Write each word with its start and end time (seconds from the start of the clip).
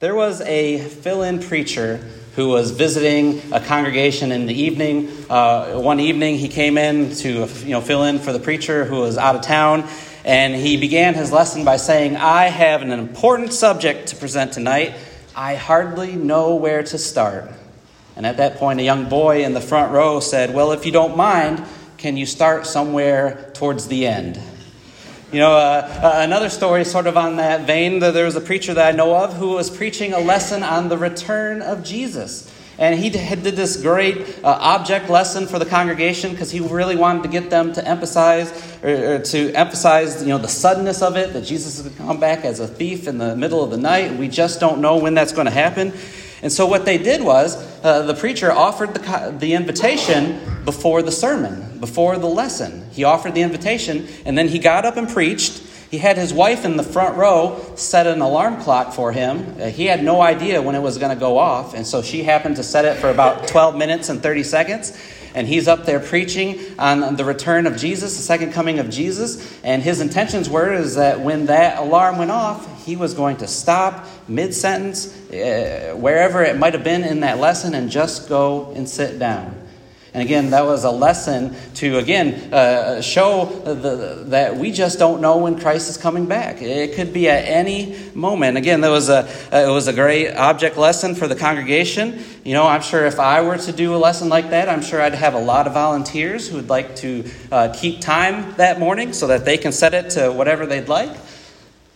There 0.00 0.16
was 0.16 0.40
a 0.40 0.80
fill 0.80 1.22
in 1.22 1.38
preacher 1.38 1.98
who 2.34 2.48
was 2.48 2.72
visiting 2.72 3.40
a 3.52 3.60
congregation 3.60 4.32
in 4.32 4.46
the 4.46 4.62
evening. 4.62 5.08
Uh, 5.30 5.78
one 5.78 6.00
evening, 6.00 6.36
he 6.36 6.48
came 6.48 6.76
in 6.76 7.14
to 7.16 7.46
you 7.46 7.70
know, 7.70 7.80
fill 7.80 8.02
in 8.02 8.18
for 8.18 8.32
the 8.32 8.40
preacher 8.40 8.84
who 8.84 8.96
was 8.96 9.16
out 9.16 9.36
of 9.36 9.42
town, 9.42 9.88
and 10.24 10.52
he 10.52 10.76
began 10.76 11.14
his 11.14 11.30
lesson 11.30 11.64
by 11.64 11.76
saying, 11.76 12.16
I 12.16 12.46
have 12.46 12.82
an 12.82 12.90
important 12.90 13.52
subject 13.52 14.08
to 14.08 14.16
present 14.16 14.52
tonight. 14.52 14.96
I 15.36 15.54
hardly 15.54 16.16
know 16.16 16.56
where 16.56 16.82
to 16.82 16.98
start. 16.98 17.48
And 18.16 18.26
at 18.26 18.38
that 18.38 18.56
point, 18.56 18.80
a 18.80 18.82
young 18.82 19.08
boy 19.08 19.44
in 19.44 19.54
the 19.54 19.60
front 19.60 19.92
row 19.92 20.18
said, 20.18 20.52
Well, 20.52 20.72
if 20.72 20.84
you 20.84 20.90
don't 20.90 21.16
mind, 21.16 21.64
can 21.98 22.16
you 22.16 22.26
start 22.26 22.66
somewhere 22.66 23.52
towards 23.54 23.86
the 23.86 24.08
end? 24.08 24.40
You 25.34 25.40
know, 25.40 25.56
uh, 25.56 26.00
uh, 26.00 26.12
another 26.22 26.48
story, 26.48 26.84
sort 26.84 27.08
of 27.08 27.16
on 27.16 27.38
that 27.38 27.66
vein, 27.66 27.98
there 27.98 28.24
was 28.24 28.36
a 28.36 28.40
preacher 28.40 28.72
that 28.72 28.94
I 28.94 28.96
know 28.96 29.16
of 29.16 29.34
who 29.34 29.48
was 29.48 29.68
preaching 29.68 30.12
a 30.12 30.20
lesson 30.20 30.62
on 30.62 30.88
the 30.88 30.96
return 30.96 31.60
of 31.60 31.82
Jesus. 31.82 32.48
And 32.78 32.96
he 32.96 33.10
did 33.10 33.42
this 33.42 33.82
great 33.82 34.38
uh, 34.44 34.58
object 34.60 35.10
lesson 35.10 35.48
for 35.48 35.58
the 35.58 35.66
congregation 35.66 36.30
because 36.30 36.52
he 36.52 36.60
really 36.60 36.94
wanted 36.94 37.24
to 37.24 37.28
get 37.30 37.50
them 37.50 37.72
to 37.72 37.84
emphasize 37.84 38.52
or, 38.84 39.14
or, 39.14 39.18
to 39.18 39.52
emphasize, 39.54 40.22
you 40.22 40.28
know, 40.28 40.38
the 40.38 40.46
suddenness 40.46 41.02
of 41.02 41.16
it 41.16 41.32
that 41.32 41.42
Jesus 41.42 41.80
is 41.80 41.82
going 41.82 41.96
to 41.96 42.02
come 42.04 42.20
back 42.20 42.44
as 42.44 42.60
a 42.60 42.68
thief 42.68 43.08
in 43.08 43.18
the 43.18 43.34
middle 43.34 43.64
of 43.64 43.72
the 43.72 43.76
night. 43.76 44.16
We 44.16 44.28
just 44.28 44.60
don't 44.60 44.80
know 44.80 44.98
when 44.98 45.14
that's 45.14 45.32
going 45.32 45.46
to 45.46 45.50
happen. 45.50 45.92
And 46.44 46.52
so 46.52 46.66
what 46.66 46.84
they 46.84 46.98
did 46.98 47.24
was 47.24 47.56
uh, 47.82 48.02
the 48.02 48.12
preacher 48.12 48.52
offered 48.52 48.92
the, 48.92 49.34
the 49.38 49.54
invitation 49.54 50.38
before 50.66 51.00
the 51.00 51.10
sermon, 51.10 51.80
before 51.80 52.18
the 52.18 52.26
lesson. 52.26 52.86
He 52.92 53.02
offered 53.02 53.34
the 53.34 53.40
invitation, 53.40 54.06
and 54.26 54.36
then 54.36 54.48
he 54.48 54.58
got 54.58 54.84
up 54.84 54.98
and 54.98 55.08
preached. 55.08 55.62
He 55.90 55.96
had 55.96 56.18
his 56.18 56.34
wife 56.34 56.66
in 56.66 56.76
the 56.76 56.82
front 56.82 57.16
row 57.16 57.72
set 57.76 58.06
an 58.06 58.20
alarm 58.20 58.60
clock 58.60 58.92
for 58.92 59.10
him. 59.10 59.56
Uh, 59.58 59.70
he 59.70 59.86
had 59.86 60.04
no 60.04 60.20
idea 60.20 60.60
when 60.60 60.74
it 60.74 60.82
was 60.82 60.98
going 60.98 61.14
to 61.14 61.18
go 61.18 61.38
off, 61.38 61.72
and 61.72 61.86
so 61.86 62.02
she 62.02 62.22
happened 62.22 62.56
to 62.56 62.62
set 62.62 62.84
it 62.84 62.98
for 62.98 63.08
about 63.08 63.48
12 63.48 63.76
minutes 63.76 64.10
and 64.10 64.22
30 64.22 64.42
seconds 64.42 64.98
and 65.34 65.48
he's 65.48 65.66
up 65.66 65.84
there 65.84 65.98
preaching 65.98 66.60
on 66.78 67.16
the 67.16 67.24
return 67.24 67.66
of 67.66 67.76
Jesus, 67.76 68.16
the 68.16 68.22
second 68.22 68.52
coming 68.52 68.78
of 68.78 68.88
Jesus. 68.88 69.60
And 69.64 69.82
his 69.82 70.00
intentions 70.00 70.48
were 70.48 70.72
is 70.72 70.94
that 70.94 71.20
when 71.20 71.46
that 71.46 71.78
alarm 71.78 72.18
went 72.18 72.30
off, 72.30 72.73
he 72.84 72.96
was 72.96 73.14
going 73.14 73.38
to 73.38 73.46
stop 73.46 74.06
mid 74.28 74.54
sentence, 74.54 75.14
uh, 75.30 75.94
wherever 75.96 76.42
it 76.42 76.58
might 76.58 76.74
have 76.74 76.84
been 76.84 77.02
in 77.02 77.20
that 77.20 77.38
lesson, 77.38 77.74
and 77.74 77.90
just 77.90 78.28
go 78.28 78.72
and 78.74 78.88
sit 78.88 79.18
down. 79.18 79.64
And 80.14 80.22
again, 80.22 80.50
that 80.50 80.64
was 80.64 80.84
a 80.84 80.92
lesson 80.92 81.56
to, 81.74 81.98
again, 81.98 82.54
uh, 82.54 83.02
show 83.02 83.46
the, 83.46 84.22
that 84.28 84.56
we 84.56 84.70
just 84.70 84.96
don't 84.96 85.20
know 85.20 85.38
when 85.38 85.58
Christ 85.58 85.90
is 85.90 85.96
coming 85.96 86.26
back. 86.26 86.62
It 86.62 86.94
could 86.94 87.12
be 87.12 87.28
at 87.28 87.44
any 87.46 87.96
moment. 88.14 88.56
Again, 88.56 88.80
that 88.82 88.90
was 88.90 89.08
a, 89.08 89.28
it 89.52 89.68
was 89.68 89.88
a 89.88 89.92
great 89.92 90.32
object 90.36 90.76
lesson 90.76 91.16
for 91.16 91.26
the 91.26 91.34
congregation. 91.34 92.22
You 92.44 92.54
know, 92.54 92.64
I'm 92.64 92.82
sure 92.82 93.06
if 93.06 93.18
I 93.18 93.40
were 93.40 93.58
to 93.58 93.72
do 93.72 93.92
a 93.92 93.98
lesson 93.98 94.28
like 94.28 94.50
that, 94.50 94.68
I'm 94.68 94.82
sure 94.82 95.02
I'd 95.02 95.14
have 95.14 95.34
a 95.34 95.40
lot 95.40 95.66
of 95.66 95.72
volunteers 95.72 96.48
who 96.48 96.58
would 96.58 96.68
like 96.68 96.94
to 96.96 97.28
uh, 97.50 97.74
keep 97.76 98.00
time 98.00 98.54
that 98.54 98.78
morning 98.78 99.12
so 99.12 99.26
that 99.26 99.44
they 99.44 99.58
can 99.58 99.72
set 99.72 99.94
it 99.94 100.10
to 100.10 100.30
whatever 100.30 100.64
they'd 100.64 100.88
like. 100.88 101.10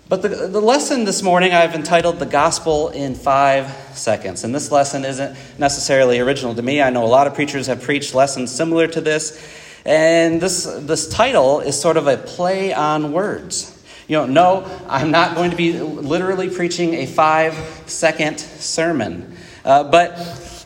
But 0.09 0.23
the, 0.23 0.29
the 0.29 0.61
lesson 0.63 1.05
this 1.05 1.23
morning 1.23 1.53
I've 1.53 1.75
entitled 1.75 2.19
The 2.19 2.25
Gospel 2.25 2.89
in 2.89 3.15
Five 3.15 3.71
Seconds. 3.93 4.43
And 4.43 4.55
this 4.55 4.73
lesson 4.73 5.05
isn't 5.05 5.37
necessarily 5.59 6.19
original 6.19 6.55
to 6.55 6.63
me. 6.63 6.81
I 6.81 6.89
know 6.89 7.05
a 7.05 7.07
lot 7.07 7.27
of 7.27 7.35
preachers 7.35 7.67
have 7.67 7.83
preached 7.83 8.15
lessons 8.15 8.51
similar 8.51 8.87
to 8.87 9.03
this. 9.03 9.39
And 9.85 10.41
this, 10.41 10.65
this 10.65 11.11
title 11.11 11.61
is 11.61 11.79
sort 11.79 11.99
of 11.99 12.07
a 12.07 12.17
play 12.17 12.73
on 12.73 13.13
words. 13.13 13.85
You 14.07 14.17
know, 14.17 14.25
no, 14.25 14.81
I'm 14.89 15.11
not 15.11 15.35
going 15.35 15.51
to 15.51 15.57
be 15.59 15.75
literally 15.75 16.49
preaching 16.49 16.95
a 16.95 17.05
five 17.05 17.53
second 17.85 18.41
sermon. 18.41 19.37
Uh, 19.63 19.85
but 19.85 20.65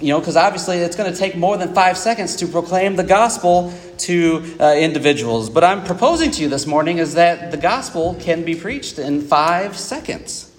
you 0.00 0.08
know, 0.08 0.18
because 0.18 0.36
obviously 0.36 0.78
it's 0.78 0.96
going 0.96 1.12
to 1.12 1.16
take 1.16 1.36
more 1.36 1.56
than 1.56 1.74
five 1.74 1.96
seconds 1.96 2.34
to 2.36 2.46
proclaim 2.48 2.96
the 2.96 3.04
gospel 3.04 3.72
to 4.04 4.56
uh, 4.60 4.74
individuals. 4.76 5.50
But 5.50 5.64
I'm 5.64 5.84
proposing 5.84 6.30
to 6.32 6.42
you 6.42 6.48
this 6.48 6.66
morning 6.66 6.98
is 6.98 7.14
that 7.14 7.50
the 7.50 7.56
gospel 7.56 8.16
can 8.20 8.44
be 8.44 8.54
preached 8.54 8.98
in 8.98 9.20
five 9.22 9.76
seconds. 9.76 10.50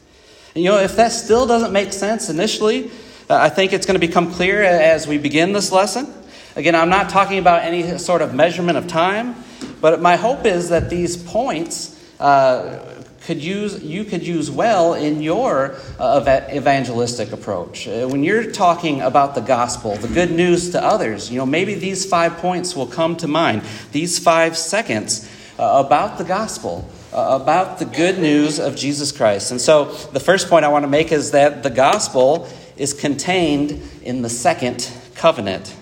And, 0.56 0.64
you 0.64 0.70
know, 0.70 0.80
if 0.80 0.96
that 0.96 1.12
still 1.12 1.48
doesn't 1.48 1.72
make 1.72 1.94
sense 1.94 2.30
initially, 2.30 2.92
uh, 3.30 3.36
I 3.36 3.50
think 3.50 3.72
it's 3.72 3.86
going 3.86 4.00
to 4.00 4.06
become 4.06 4.32
clear 4.32 4.62
as 4.62 5.08
we 5.08 5.18
begin 5.18 5.54
this 5.54 5.72
lesson. 5.72 6.14
Again, 6.56 6.76
I'm 6.76 6.90
not 6.90 7.10
talking 7.10 7.40
about 7.40 7.64
any 7.64 7.98
sort 7.98 8.22
of 8.22 8.34
measurement 8.34 8.78
of 8.78 8.88
time, 8.88 9.36
but 9.80 10.02
my 10.02 10.18
hope 10.18 10.46
is 10.46 10.70
that 10.70 10.90
these 10.90 11.16
points 11.16 11.98
uh, 12.20 12.91
could 13.22 13.44
use 13.44 13.84
you 13.84 14.04
could 14.04 14.26
use 14.26 14.50
well 14.50 14.94
in 14.94 15.22
your 15.22 15.76
uh, 16.00 16.42
evangelistic 16.52 17.32
approach. 17.32 17.88
Uh, 17.88 18.08
when 18.08 18.24
you're 18.24 18.52
talking 18.52 19.02
about 19.02 19.36
the 19.36 19.42
gospel 19.42 19.96
the 19.98 20.08
good 20.08 20.32
news 20.32 20.72
to 20.72 20.84
others 20.84 21.30
you 21.30 21.38
know 21.38 21.46
maybe 21.46 21.76
these 21.76 22.06
five 22.06 22.38
points 22.38 22.76
will 22.76 22.88
come 22.88 23.16
to 23.16 23.28
mind. 23.28 23.62
These 23.92 24.20
five 24.20 24.58
seconds 24.58 25.30
uh, 25.60 25.84
about 25.86 26.18
the 26.18 26.24
gospel 26.24 26.90
uh, 27.14 27.38
about 27.42 27.78
the 27.78 27.86
good 27.86 28.18
news 28.18 28.60
of 28.60 28.76
jesus 28.76 29.12
christ. 29.12 29.52
And 29.52 29.62
so 29.62 29.86
the 29.86 30.20
first 30.20 30.50
point 30.50 30.66
i 30.66 30.70
want 30.70 30.84
to 30.84 30.90
make 30.90 31.12
is 31.12 31.32
that 31.32 31.62
the 31.62 31.70
gospel 31.70 32.50
is 32.76 32.94
contained 32.94 33.82
in 34.02 34.24
the 34.24 34.30
second 34.30 34.92
covenant. 35.14 35.76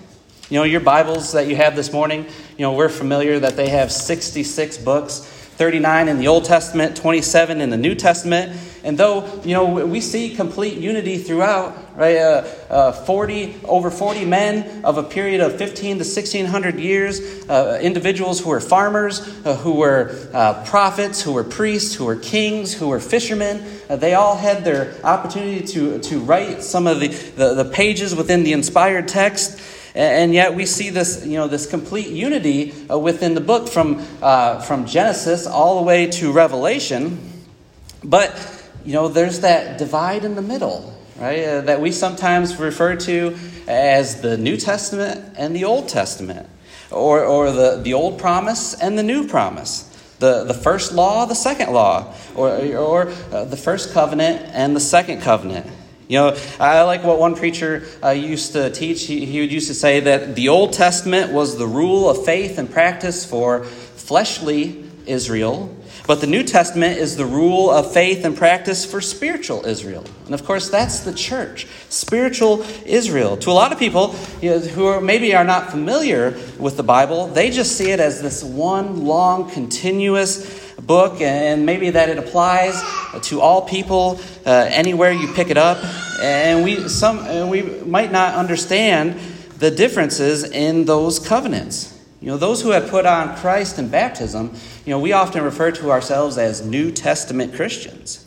You 0.50 0.58
know 0.58 0.64
your 0.64 0.80
bibles 0.80 1.32
that 1.32 1.46
you 1.46 1.56
have 1.56 1.74
this 1.74 1.90
morning 1.90 2.26
you 2.58 2.62
know 2.62 2.74
we're 2.74 2.90
familiar 2.90 3.38
that 3.38 3.56
they 3.56 3.70
have 3.70 3.90
66 3.90 4.76
books 4.78 5.39
39 5.60 6.08
in 6.08 6.16
the 6.16 6.26
Old 6.26 6.46
Testament, 6.46 6.96
27 6.96 7.60
in 7.60 7.68
the 7.68 7.76
New 7.76 7.94
Testament. 7.94 8.58
And 8.82 8.96
though, 8.96 9.42
you 9.42 9.52
know, 9.52 9.66
we 9.84 10.00
see 10.00 10.34
complete 10.34 10.78
unity 10.78 11.18
throughout, 11.18 11.76
right? 11.98 12.16
Uh, 12.16 12.48
uh, 12.70 12.92
40, 12.92 13.56
over 13.64 13.90
40 13.90 14.24
men 14.24 14.82
of 14.86 14.96
a 14.96 15.02
period 15.02 15.42
of 15.42 15.58
15 15.58 15.98
to 15.98 16.04
1600 16.04 16.80
years, 16.80 17.20
uh, 17.50 17.78
individuals 17.82 18.40
who 18.40 18.48
were 18.48 18.60
farmers, 18.60 19.20
uh, 19.44 19.54
who 19.56 19.74
were 19.74 20.16
uh, 20.32 20.64
prophets, 20.64 21.20
who 21.20 21.34
were 21.34 21.44
priests, 21.44 21.94
who 21.94 22.06
were 22.06 22.16
kings, 22.16 22.72
who 22.72 22.88
were 22.88 22.98
fishermen. 22.98 23.62
Uh, 23.90 23.96
they 23.96 24.14
all 24.14 24.38
had 24.38 24.64
their 24.64 24.94
opportunity 25.04 25.60
to, 25.60 25.98
to 25.98 26.20
write 26.20 26.62
some 26.62 26.86
of 26.86 27.00
the, 27.00 27.08
the, 27.08 27.52
the 27.52 27.66
pages 27.66 28.14
within 28.14 28.44
the 28.44 28.54
inspired 28.54 29.06
text. 29.06 29.60
And 29.94 30.32
yet 30.32 30.54
we 30.54 30.66
see 30.66 30.90
this, 30.90 31.26
you 31.26 31.36
know, 31.36 31.48
this 31.48 31.66
complete 31.66 32.08
unity 32.08 32.72
uh, 32.88 32.98
within 32.98 33.34
the 33.34 33.40
book 33.40 33.68
from, 33.68 34.06
uh, 34.22 34.60
from 34.60 34.86
Genesis 34.86 35.46
all 35.46 35.78
the 35.78 35.84
way 35.84 36.06
to 36.06 36.32
Revelation. 36.32 37.18
But, 38.04 38.34
you 38.84 38.92
know, 38.92 39.08
there's 39.08 39.40
that 39.40 39.78
divide 39.78 40.24
in 40.24 40.36
the 40.36 40.42
middle, 40.42 40.96
right? 41.18 41.44
Uh, 41.44 41.60
that 41.62 41.80
we 41.80 41.90
sometimes 41.90 42.56
refer 42.56 42.96
to 42.96 43.36
as 43.66 44.20
the 44.20 44.36
New 44.36 44.56
Testament 44.56 45.34
and 45.36 45.54
the 45.54 45.64
Old 45.64 45.88
Testament, 45.88 46.48
or, 46.90 47.24
or 47.24 47.50
the, 47.50 47.80
the 47.82 47.94
Old 47.94 48.18
Promise 48.18 48.74
and 48.74 48.96
the 48.96 49.02
New 49.02 49.26
Promise. 49.26 49.88
The, 50.20 50.44
the 50.44 50.54
first 50.54 50.92
law, 50.92 51.24
the 51.24 51.34
second 51.34 51.72
law, 51.72 52.14
or, 52.34 52.50
or 52.76 53.08
uh, 53.32 53.44
the 53.44 53.56
first 53.56 53.92
covenant 53.92 54.42
and 54.52 54.76
the 54.76 54.80
second 54.80 55.22
covenant. 55.22 55.66
You 56.10 56.16
know, 56.16 56.36
I 56.58 56.82
like 56.82 57.04
what 57.04 57.20
one 57.20 57.36
preacher 57.36 57.84
uh, 58.02 58.08
used 58.08 58.54
to 58.54 58.68
teach. 58.70 59.04
He, 59.04 59.24
he 59.26 59.44
used 59.44 59.68
to 59.68 59.74
say 59.74 60.00
that 60.00 60.34
the 60.34 60.48
Old 60.48 60.72
Testament 60.72 61.30
was 61.30 61.56
the 61.56 61.68
rule 61.68 62.10
of 62.10 62.24
faith 62.24 62.58
and 62.58 62.68
practice 62.68 63.24
for 63.24 63.62
fleshly 63.62 64.90
Israel, 65.06 65.72
but 66.08 66.20
the 66.20 66.26
New 66.26 66.42
Testament 66.42 66.98
is 66.98 67.16
the 67.16 67.24
rule 67.24 67.70
of 67.70 67.92
faith 67.92 68.24
and 68.24 68.36
practice 68.36 68.84
for 68.84 69.00
spiritual 69.00 69.64
Israel. 69.64 70.04
And 70.24 70.34
of 70.34 70.44
course, 70.44 70.68
that's 70.68 70.98
the 71.00 71.12
church, 71.12 71.68
spiritual 71.90 72.66
Israel. 72.84 73.36
To 73.36 73.50
a 73.50 73.52
lot 73.52 73.70
of 73.70 73.78
people 73.78 74.16
you 74.42 74.50
know, 74.50 74.58
who 74.58 74.86
are, 74.86 75.00
maybe 75.00 75.32
are 75.36 75.44
not 75.44 75.70
familiar 75.70 76.36
with 76.58 76.76
the 76.76 76.82
Bible, 76.82 77.28
they 77.28 77.52
just 77.52 77.76
see 77.76 77.92
it 77.92 78.00
as 78.00 78.20
this 78.20 78.42
one 78.42 79.04
long, 79.04 79.48
continuous 79.48 80.59
book, 80.90 81.20
and 81.20 81.64
maybe 81.64 81.90
that 81.90 82.08
it 82.08 82.18
applies 82.18 82.82
to 83.22 83.40
all 83.40 83.62
people 83.62 84.20
uh, 84.44 84.66
anywhere 84.68 85.12
you 85.12 85.32
pick 85.34 85.48
it 85.48 85.56
up. 85.56 85.78
And 86.20 86.64
we, 86.64 86.88
some, 86.88 87.20
and 87.20 87.48
we 87.48 87.62
might 87.62 88.10
not 88.10 88.34
understand 88.34 89.14
the 89.58 89.70
differences 89.70 90.42
in 90.42 90.86
those 90.86 91.20
covenants. 91.20 91.96
You 92.20 92.26
know, 92.26 92.36
those 92.36 92.60
who 92.60 92.70
have 92.70 92.90
put 92.90 93.06
on 93.06 93.36
Christ 93.36 93.78
in 93.78 93.88
baptism, 93.88 94.52
you 94.84 94.90
know, 94.90 94.98
we 94.98 95.12
often 95.12 95.44
refer 95.44 95.70
to 95.70 95.92
ourselves 95.92 96.38
as 96.38 96.66
New 96.66 96.90
Testament 96.90 97.54
Christians. 97.54 98.26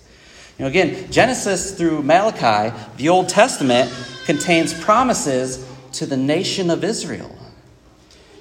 You 0.57 0.63
know, 0.63 0.69
again, 0.69 1.11
Genesis 1.11 1.77
through 1.77 2.01
Malachi, 2.01 2.73
the 2.95 3.09
Old 3.09 3.27
Testament, 3.27 3.91
contains 4.23 4.73
promises 4.73 5.67
to 5.93 6.05
the 6.05 6.15
nation 6.15 6.69
of 6.69 6.81
Israel. 6.85 7.35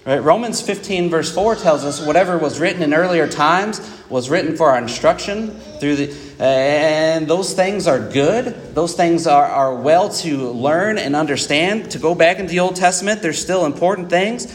Right? 0.06 0.19
Romans 0.19 0.61
15, 0.61 1.11
verse 1.11 1.32
4 1.32 1.56
tells 1.56 1.85
us 1.85 2.05
whatever 2.05 2.37
was 2.37 2.58
written 2.58 2.82
in 2.82 2.93
earlier 2.93 3.29
times 3.29 3.81
was 4.12 4.31
written 4.31 4.56
for 4.56 4.70
our 4.70 4.79
instruction 4.79 5.50
through 5.81 5.97
the 5.97 6.14
and 6.38 7.29
those 7.29 7.55
things 7.55 7.87
are 7.87 8.00
good. 8.00 8.75
Those 8.75 8.94
things 8.94 9.26
are, 9.26 9.44
are 9.44 9.75
well 9.76 10.09
to 10.09 10.50
learn 10.50 10.99
and 10.99 11.14
understand. 11.14 11.93
To 11.93 11.99
go 11.99 12.14
back 12.14 12.38
into 12.38 12.50
the 12.50 12.59
Old 12.59 12.75
Testament, 12.75 13.23
there's 13.23 13.41
still 13.41 13.64
important 13.64 14.11
things. 14.11 14.53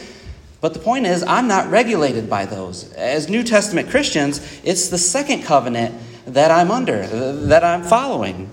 But 0.60 0.74
the 0.74 0.80
point 0.80 1.06
is, 1.06 1.22
I'm 1.22 1.48
not 1.48 1.70
regulated 1.70 2.28
by 2.28 2.44
those. 2.44 2.92
As 2.92 3.28
New 3.30 3.42
Testament 3.42 3.88
Christians, 3.88 4.60
it's 4.64 4.88
the 4.88 4.98
second 4.98 5.44
covenant 5.44 5.94
that 6.26 6.50
I'm 6.50 6.70
under, 6.70 7.06
that 7.06 7.64
I'm 7.64 7.82
following. 7.82 8.50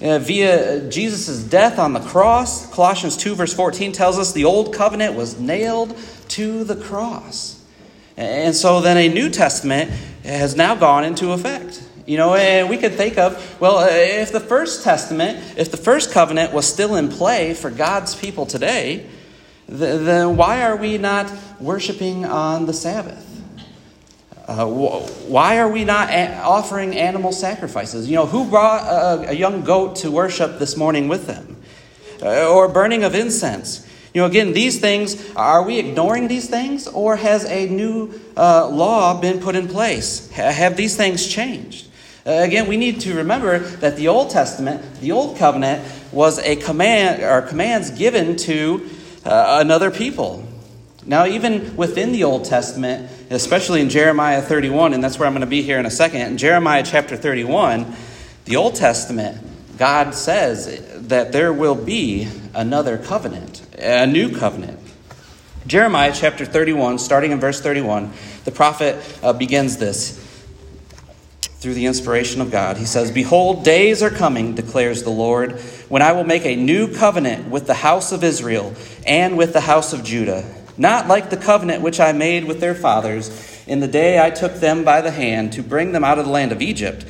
uh, 0.00 0.18
via 0.18 0.88
Jesus' 0.88 1.42
death 1.42 1.78
on 1.78 1.94
the 1.94 2.00
cross. 2.00 2.72
Colossians 2.72 3.16
2, 3.16 3.34
verse 3.34 3.54
14 3.54 3.92
tells 3.92 4.18
us 4.18 4.32
the 4.32 4.44
old 4.44 4.74
covenant 4.74 5.14
was 5.14 5.40
nailed 5.40 5.98
to 6.28 6.64
the 6.64 6.76
cross. 6.76 7.55
And 8.16 8.54
so 8.54 8.80
then 8.80 8.96
a 8.96 9.08
New 9.08 9.28
Testament 9.28 9.90
has 10.24 10.56
now 10.56 10.74
gone 10.74 11.04
into 11.04 11.32
effect. 11.32 11.82
You 12.06 12.16
know, 12.16 12.34
and 12.34 12.68
we 12.68 12.76
could 12.76 12.94
think 12.94 13.18
of, 13.18 13.60
well, 13.60 13.78
uh, 13.78 13.88
if 13.90 14.30
the 14.30 14.40
first 14.40 14.84
testament, 14.84 15.54
if 15.56 15.72
the 15.72 15.76
first 15.76 16.12
covenant 16.12 16.52
was 16.52 16.64
still 16.64 16.94
in 16.94 17.08
play 17.08 17.52
for 17.52 17.68
God's 17.68 18.14
people 18.14 18.46
today, 18.46 19.06
then 19.68 20.36
why 20.36 20.62
are 20.62 20.76
we 20.76 20.98
not 20.98 21.30
worshiping 21.58 22.24
on 22.24 22.66
the 22.66 22.72
Sabbath? 22.72 23.24
Uh, 24.46 24.64
why 24.66 25.58
are 25.58 25.68
we 25.68 25.84
not 25.84 26.08
offering 26.44 26.96
animal 26.96 27.32
sacrifices? 27.32 28.08
You 28.08 28.14
know, 28.14 28.26
who 28.26 28.48
brought 28.48 28.84
a, 28.84 29.30
a 29.30 29.32
young 29.32 29.62
goat 29.62 29.96
to 29.96 30.10
worship 30.12 30.60
this 30.60 30.76
morning 30.76 31.08
with 31.08 31.26
them? 31.26 31.56
Uh, 32.22 32.48
or 32.48 32.68
burning 32.68 33.02
of 33.02 33.16
incense? 33.16 33.84
You 34.16 34.22
know, 34.22 34.28
again, 34.28 34.54
these 34.54 34.80
things, 34.80 35.30
are 35.36 35.62
we 35.62 35.78
ignoring 35.78 36.26
these 36.26 36.48
things? 36.48 36.88
Or 36.88 37.16
has 37.16 37.44
a 37.44 37.68
new 37.68 38.18
uh, 38.34 38.66
law 38.66 39.20
been 39.20 39.40
put 39.40 39.54
in 39.56 39.68
place? 39.68 40.30
Have 40.30 40.74
these 40.74 40.96
things 40.96 41.26
changed? 41.26 41.86
Uh, 42.26 42.30
again, 42.30 42.66
we 42.66 42.78
need 42.78 43.00
to 43.00 43.16
remember 43.16 43.58
that 43.58 43.98
the 43.98 44.08
Old 44.08 44.30
Testament, 44.30 45.00
the 45.02 45.12
Old 45.12 45.36
Covenant, 45.36 45.86
was 46.12 46.38
a 46.38 46.56
command 46.56 47.22
or 47.22 47.46
commands 47.46 47.90
given 47.90 48.36
to 48.36 48.88
uh, 49.26 49.58
another 49.60 49.90
people. 49.90 50.48
Now, 51.04 51.26
even 51.26 51.76
within 51.76 52.12
the 52.12 52.24
Old 52.24 52.46
Testament, 52.46 53.10
especially 53.28 53.82
in 53.82 53.90
Jeremiah 53.90 54.40
31, 54.40 54.94
and 54.94 55.04
that's 55.04 55.18
where 55.18 55.26
I'm 55.26 55.34
going 55.34 55.42
to 55.42 55.46
be 55.46 55.60
here 55.60 55.78
in 55.78 55.84
a 55.84 55.90
second, 55.90 56.22
in 56.22 56.38
Jeremiah 56.38 56.82
chapter 56.82 57.18
31, 57.18 57.94
the 58.46 58.56
Old 58.56 58.76
Testament, 58.76 59.46
God 59.78 60.14
says 60.14 61.08
that 61.08 61.32
there 61.32 61.52
will 61.52 61.74
be 61.74 62.28
another 62.54 62.98
covenant, 62.98 63.66
a 63.78 64.06
new 64.06 64.36
covenant. 64.36 64.80
Jeremiah 65.66 66.12
chapter 66.14 66.44
31, 66.44 66.98
starting 66.98 67.32
in 67.32 67.40
verse 67.40 67.60
31, 67.60 68.12
the 68.44 68.52
prophet 68.52 68.96
uh, 69.22 69.32
begins 69.32 69.76
this 69.76 70.22
through 71.58 71.74
the 71.74 71.86
inspiration 71.86 72.40
of 72.40 72.50
God. 72.50 72.76
He 72.76 72.84
says, 72.84 73.10
Behold, 73.10 73.64
days 73.64 74.02
are 74.02 74.10
coming, 74.10 74.54
declares 74.54 75.02
the 75.02 75.10
Lord, 75.10 75.60
when 75.88 76.02
I 76.02 76.12
will 76.12 76.24
make 76.24 76.46
a 76.46 76.54
new 76.54 76.94
covenant 76.94 77.50
with 77.50 77.66
the 77.66 77.74
house 77.74 78.12
of 78.12 78.22
Israel 78.22 78.74
and 79.06 79.36
with 79.36 79.52
the 79.52 79.62
house 79.62 79.92
of 79.92 80.04
Judah 80.04 80.44
not 80.78 81.08
like 81.08 81.30
the 81.30 81.36
covenant 81.36 81.82
which 81.82 82.00
I 82.00 82.12
made 82.12 82.44
with 82.44 82.60
their 82.60 82.74
fathers 82.74 83.30
in 83.66 83.80
the 83.80 83.88
day 83.88 84.22
I 84.22 84.30
took 84.30 84.54
them 84.54 84.84
by 84.84 85.00
the 85.00 85.10
hand 85.10 85.52
to 85.54 85.62
bring 85.62 85.92
them 85.92 86.04
out 86.04 86.18
of 86.18 86.26
the 86.26 86.30
land 86.30 86.52
of 86.52 86.62
Egypt, 86.62 87.04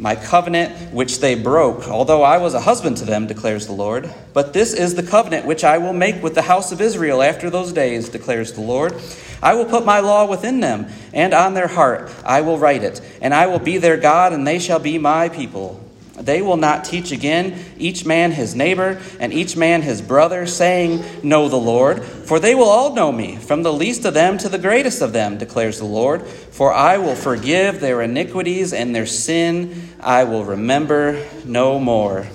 my 0.00 0.16
covenant 0.16 0.94
which 0.94 1.20
they 1.20 1.34
broke, 1.34 1.86
although 1.86 2.22
I 2.22 2.38
was 2.38 2.54
a 2.54 2.60
husband 2.60 2.96
to 2.98 3.04
them, 3.04 3.26
declares 3.26 3.66
the 3.66 3.72
Lord. 3.72 4.12
But 4.32 4.54
this 4.54 4.72
is 4.72 4.94
the 4.94 5.02
covenant 5.02 5.44
which 5.44 5.62
I 5.62 5.76
will 5.76 5.92
make 5.92 6.22
with 6.22 6.34
the 6.34 6.42
house 6.42 6.72
of 6.72 6.80
Israel 6.80 7.22
after 7.22 7.50
those 7.50 7.72
days, 7.72 8.08
declares 8.08 8.52
the 8.52 8.62
Lord. 8.62 8.94
I 9.42 9.54
will 9.54 9.66
put 9.66 9.84
my 9.84 10.00
law 10.00 10.26
within 10.28 10.60
them, 10.60 10.86
and 11.12 11.34
on 11.34 11.54
their 11.54 11.68
heart 11.68 12.10
I 12.24 12.40
will 12.40 12.58
write 12.58 12.82
it, 12.82 13.00
and 13.20 13.34
I 13.34 13.46
will 13.46 13.58
be 13.58 13.76
their 13.76 13.98
God, 13.98 14.32
and 14.32 14.46
they 14.46 14.58
shall 14.58 14.78
be 14.78 14.96
my 14.96 15.28
people. 15.28 15.80
They 16.20 16.42
will 16.42 16.56
not 16.56 16.84
teach 16.84 17.12
again, 17.12 17.58
each 17.78 18.04
man 18.04 18.32
his 18.32 18.54
neighbor, 18.54 19.00
and 19.18 19.32
each 19.32 19.56
man 19.56 19.82
his 19.82 20.02
brother, 20.02 20.46
saying, 20.46 21.02
Know 21.22 21.48
the 21.48 21.56
Lord. 21.56 22.04
For 22.04 22.38
they 22.38 22.54
will 22.54 22.68
all 22.68 22.94
know 22.94 23.10
me, 23.10 23.36
from 23.36 23.62
the 23.62 23.72
least 23.72 24.04
of 24.04 24.14
them 24.14 24.36
to 24.38 24.48
the 24.48 24.58
greatest 24.58 25.00
of 25.00 25.12
them, 25.12 25.38
declares 25.38 25.78
the 25.78 25.86
Lord. 25.86 26.26
For 26.26 26.72
I 26.72 26.98
will 26.98 27.16
forgive 27.16 27.80
their 27.80 28.02
iniquities, 28.02 28.72
and 28.72 28.94
their 28.94 29.06
sin 29.06 29.88
I 29.98 30.24
will 30.24 30.44
remember 30.44 31.24
no 31.44 31.80
more. 31.80 32.26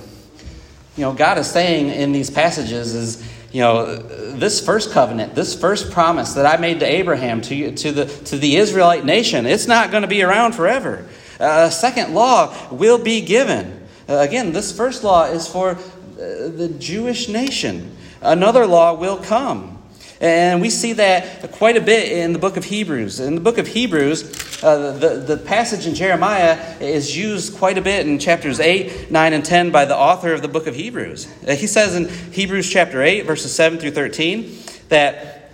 You 0.98 1.02
know, 1.04 1.14
God 1.14 1.38
is 1.38 1.48
saying 1.48 1.90
in 1.90 2.12
these 2.12 2.30
passages 2.30 2.96
is, 2.96 3.32
you 3.52 3.62
know, 3.62 3.98
this 3.98 4.66
first 4.66 4.92
covenant, 4.92 5.36
this 5.36 5.60
first 5.60 5.92
promise 5.92 6.34
that 6.34 6.46
I 6.46 6.60
made 6.60 6.80
to 6.80 6.86
Abraham, 6.86 7.42
to, 7.42 7.76
to, 7.76 7.92
the, 7.92 8.06
to 8.06 8.38
the 8.38 8.56
Israelite 8.56 9.06
nation, 9.06 9.46
it's 9.46 9.68
not 9.68 9.92
going 9.92 10.02
to 10.02 10.08
be 10.08 10.24
around 10.24 10.56
forever. 10.56 11.06
A 11.40 11.70
second 11.70 12.14
law 12.14 12.56
will 12.72 12.98
be 12.98 13.22
given. 13.22 13.75
Uh, 14.08 14.18
again, 14.18 14.54
this 14.54 14.76
first 14.76 15.04
law 15.04 15.26
is 15.26 15.48
for 15.48 15.72
uh, 15.72 15.78
the 16.16 16.74
Jewish 16.78 17.28
nation. 17.28 17.96
Another 18.22 18.68
law 18.68 18.94
will 18.94 19.18
come. 19.18 19.76
And 20.22 20.62
we 20.62 20.70
see 20.70 20.94
that 20.94 21.52
quite 21.54 21.76
a 21.76 21.82
bit 21.82 22.12
in 22.12 22.32
the 22.32 22.40
book 22.40 22.56
of 22.56 22.64
Hebrews. 22.64 23.20
In 23.20 23.36
the 23.36 23.42
book 23.42 23.58
of 23.58 23.68
Hebrews, 23.68 24.64
uh, 24.64 24.94
the, 24.94 25.18
the 25.18 25.38
passage 25.38 25.88
in 25.88 25.94
Jeremiah 25.94 26.78
is 26.80 27.18
used 27.18 27.58
quite 27.58 27.78
a 27.78 27.82
bit 27.82 28.08
in 28.08 28.18
chapters 28.18 28.60
8, 28.60 29.12
9, 29.12 29.34
and 29.34 29.44
10 29.44 29.72
by 29.72 29.86
the 29.86 29.96
author 29.96 30.34
of 30.34 30.42
the 30.42 30.48
book 30.48 30.68
of 30.68 30.76
Hebrews. 30.76 31.28
Uh, 31.46 31.56
he 31.56 31.68
says 31.68 31.96
in 31.96 32.08
Hebrews 32.32 32.70
chapter 32.70 33.02
8, 33.02 33.24
verses 33.24 33.54
7 33.54 33.78
through 33.78 33.92
13, 33.92 34.58
that, 34.90 35.52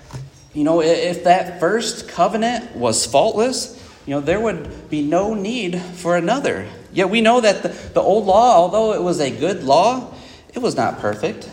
you 0.53 0.63
know, 0.63 0.81
if 0.81 1.23
that 1.23 1.59
first 1.59 2.07
covenant 2.07 2.75
was 2.75 3.05
faultless, 3.05 3.81
you 4.05 4.13
know, 4.13 4.21
there 4.21 4.39
would 4.39 4.89
be 4.89 5.01
no 5.01 5.33
need 5.33 5.81
for 5.81 6.15
another. 6.15 6.67
Yet 6.93 7.09
we 7.09 7.21
know 7.21 7.41
that 7.41 7.63
the, 7.63 7.69
the 7.69 8.01
old 8.01 8.25
law, 8.25 8.55
although 8.55 8.93
it 8.93 9.01
was 9.01 9.19
a 9.19 9.31
good 9.31 9.63
law, 9.63 10.13
it 10.53 10.59
was 10.59 10.75
not 10.75 10.99
perfect. 10.99 11.49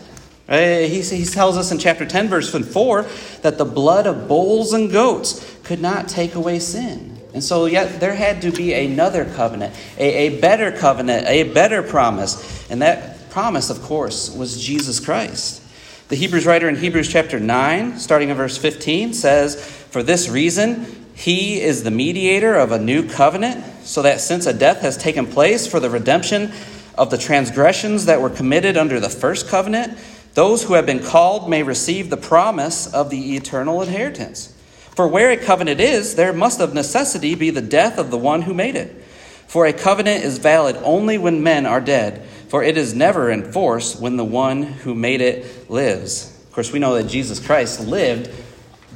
Right? 0.49 0.89
He, 0.89 1.03
he 1.03 1.25
tells 1.25 1.57
us 1.57 1.71
in 1.71 1.79
chapter 1.79 2.07
10, 2.07 2.29
verse 2.29 2.51
4, 2.51 3.07
that 3.43 3.59
the 3.59 3.65
blood 3.65 4.07
of 4.07 4.29
bulls 4.29 4.73
and 4.73 4.91
goats 4.91 5.59
could 5.63 5.81
not 5.81 6.09
take 6.09 6.35
away 6.35 6.59
sin. 6.59 7.19
And 7.35 7.45
so, 7.45 7.67
yet, 7.67 8.01
there 8.01 8.15
had 8.15 8.41
to 8.43 8.51
be 8.51 8.73
another 8.73 9.27
covenant, 9.27 9.75
a, 9.99 10.29
a 10.29 10.41
better 10.41 10.73
covenant, 10.73 11.27
a 11.27 11.53
better 11.53 11.83
promise. 11.83 12.69
And 12.71 12.81
that 12.81 13.31
promise, 13.31 13.69
of 13.69 13.83
course, 13.83 14.35
was 14.35 14.61
Jesus 14.61 14.99
Christ. 14.99 15.63
The 16.09 16.17
Hebrews 16.17 16.47
writer 16.47 16.71
in 16.71 16.77
Hebrews 16.77 17.13
chapter 17.13 17.39
9, 17.39 17.99
starting 17.99 18.31
in 18.31 18.37
verse 18.37 18.57
15, 18.57 19.13
says, 19.13 19.63
For 19.63 20.03
this 20.03 20.31
reason, 20.31 20.87
he 21.19 21.61
is 21.61 21.83
the 21.83 21.91
mediator 21.91 22.55
of 22.55 22.71
a 22.71 22.79
new 22.79 23.09
covenant, 23.09 23.65
so 23.83 24.03
that 24.03 24.21
since 24.21 24.47
a 24.47 24.53
death 24.53 24.83
has 24.83 24.97
taken 24.97 25.27
place 25.27 25.67
for 25.67 25.81
the 25.81 25.91
redemption 25.91 26.53
of 26.97 27.11
the 27.11 27.19
transgressions 27.19 28.05
that 28.05 28.21
were 28.21 28.31
committed 28.31 28.77
under 28.77 29.01
the 29.01 29.09
first 29.09 29.49
covenant, 29.49 29.99
those 30.35 30.63
who 30.63 30.75
have 30.75 30.87
been 30.87 31.03
called 31.03 31.51
may 31.51 31.65
receive 31.65 32.09
the 32.09 32.17
promise 32.17 32.87
of 32.95 33.11
the 33.11 33.35
eternal 33.35 33.83
inheritance. 33.83 34.57
For 34.95 35.09
where 35.09 35.33
a 35.33 35.37
covenant 35.37 35.81
is, 35.81 36.15
there 36.15 36.33
must 36.33 36.61
of 36.61 36.73
necessity 36.73 37.35
be 37.35 37.51
the 37.51 37.61
death 37.63 37.99
of 37.99 38.13
the 38.13 38.17
one 38.17 38.43
who 38.43 38.55
made 38.55 38.77
it. 38.77 39.03
For 39.49 39.67
a 39.67 39.73
covenant 39.73 40.23
is 40.23 40.39
valid 40.39 40.77
only 40.85 41.19
when 41.19 41.43
men 41.43 41.67
are 41.67 41.81
dead, 41.81 42.25
for 42.47 42.63
it 42.63 42.79
is 42.79 42.95
never 42.95 43.29
in 43.29 43.51
force 43.51 43.99
when 43.99 44.17
the 44.17 44.25
one 44.25 44.63
who 44.63 44.95
made 44.95 45.21
it 45.21 45.69
lives. 45.69 46.33
Of 46.47 46.53
course, 46.53 46.71
we 46.71 46.79
know 46.79 46.95
that 46.95 47.09
Jesus 47.09 47.45
Christ 47.45 47.81
lived 47.81 48.31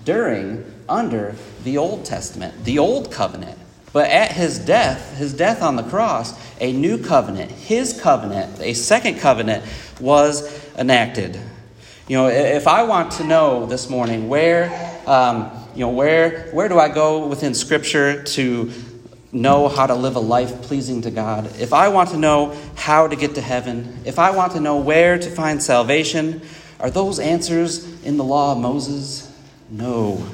during, 0.05 0.72
under 0.93 1.35
the 1.65 1.79
Old 1.79 2.05
Testament, 2.05 2.65
the 2.65 2.79
Old 2.79 3.11
Covenant. 3.11 3.59
But 3.93 4.09
at 4.09 4.33
his 4.33 4.59
death, 4.59 5.17
his 5.19 5.35
death 5.35 5.63
on 5.63 5.77
the 5.77 5.83
cross, 5.83 6.35
a 6.61 6.73
new 6.73 6.97
covenant, 6.97 7.51
his 7.51 8.01
covenant, 8.01 8.61
a 8.61 8.73
second 8.73 9.19
covenant 9.19 9.65
was 10.01 10.65
enacted. 10.77 11.39
You 12.09 12.17
know, 12.17 12.29
if 12.29 12.67
I 12.67 12.85
want 12.85 13.13
to 13.13 13.25
know 13.25 13.67
this 13.67 13.91
morning 13.91 14.29
where, 14.29 14.71
um, 15.07 15.51
you 15.75 15.81
know, 15.81 15.91
where, 15.91 16.51
where 16.53 16.69
do 16.69 16.79
I 16.79 16.89
go 16.89 17.27
within 17.27 17.55
Scripture 17.55 18.23
to 18.23 18.73
know 19.31 19.69
how 19.69 19.87
to 19.87 19.95
live 19.95 20.17
a 20.17 20.21
life 20.21 20.63
pleasing 20.63 21.03
to 21.03 21.11
God, 21.11 21.47
if 21.61 21.73
I 21.73 21.89
want 21.89 22.11
to 22.11 22.17
know 22.17 22.57
how 22.77 23.09
to 23.09 23.17
get 23.17 23.35
to 23.35 23.41
heaven, 23.41 24.01
if 24.05 24.19
I 24.19 24.31
want 24.31 24.53
to 24.53 24.61
know 24.61 24.79
where 24.79 25.19
to 25.19 25.31
find 25.31 25.63
salvation, 25.63 26.41
are 26.81 26.91
those 26.91 27.19
answers 27.19 28.03
in 28.05 28.17
the 28.17 28.25
law 28.25 28.53
of 28.53 28.59
Moses? 28.59 29.31
No. 29.71 30.25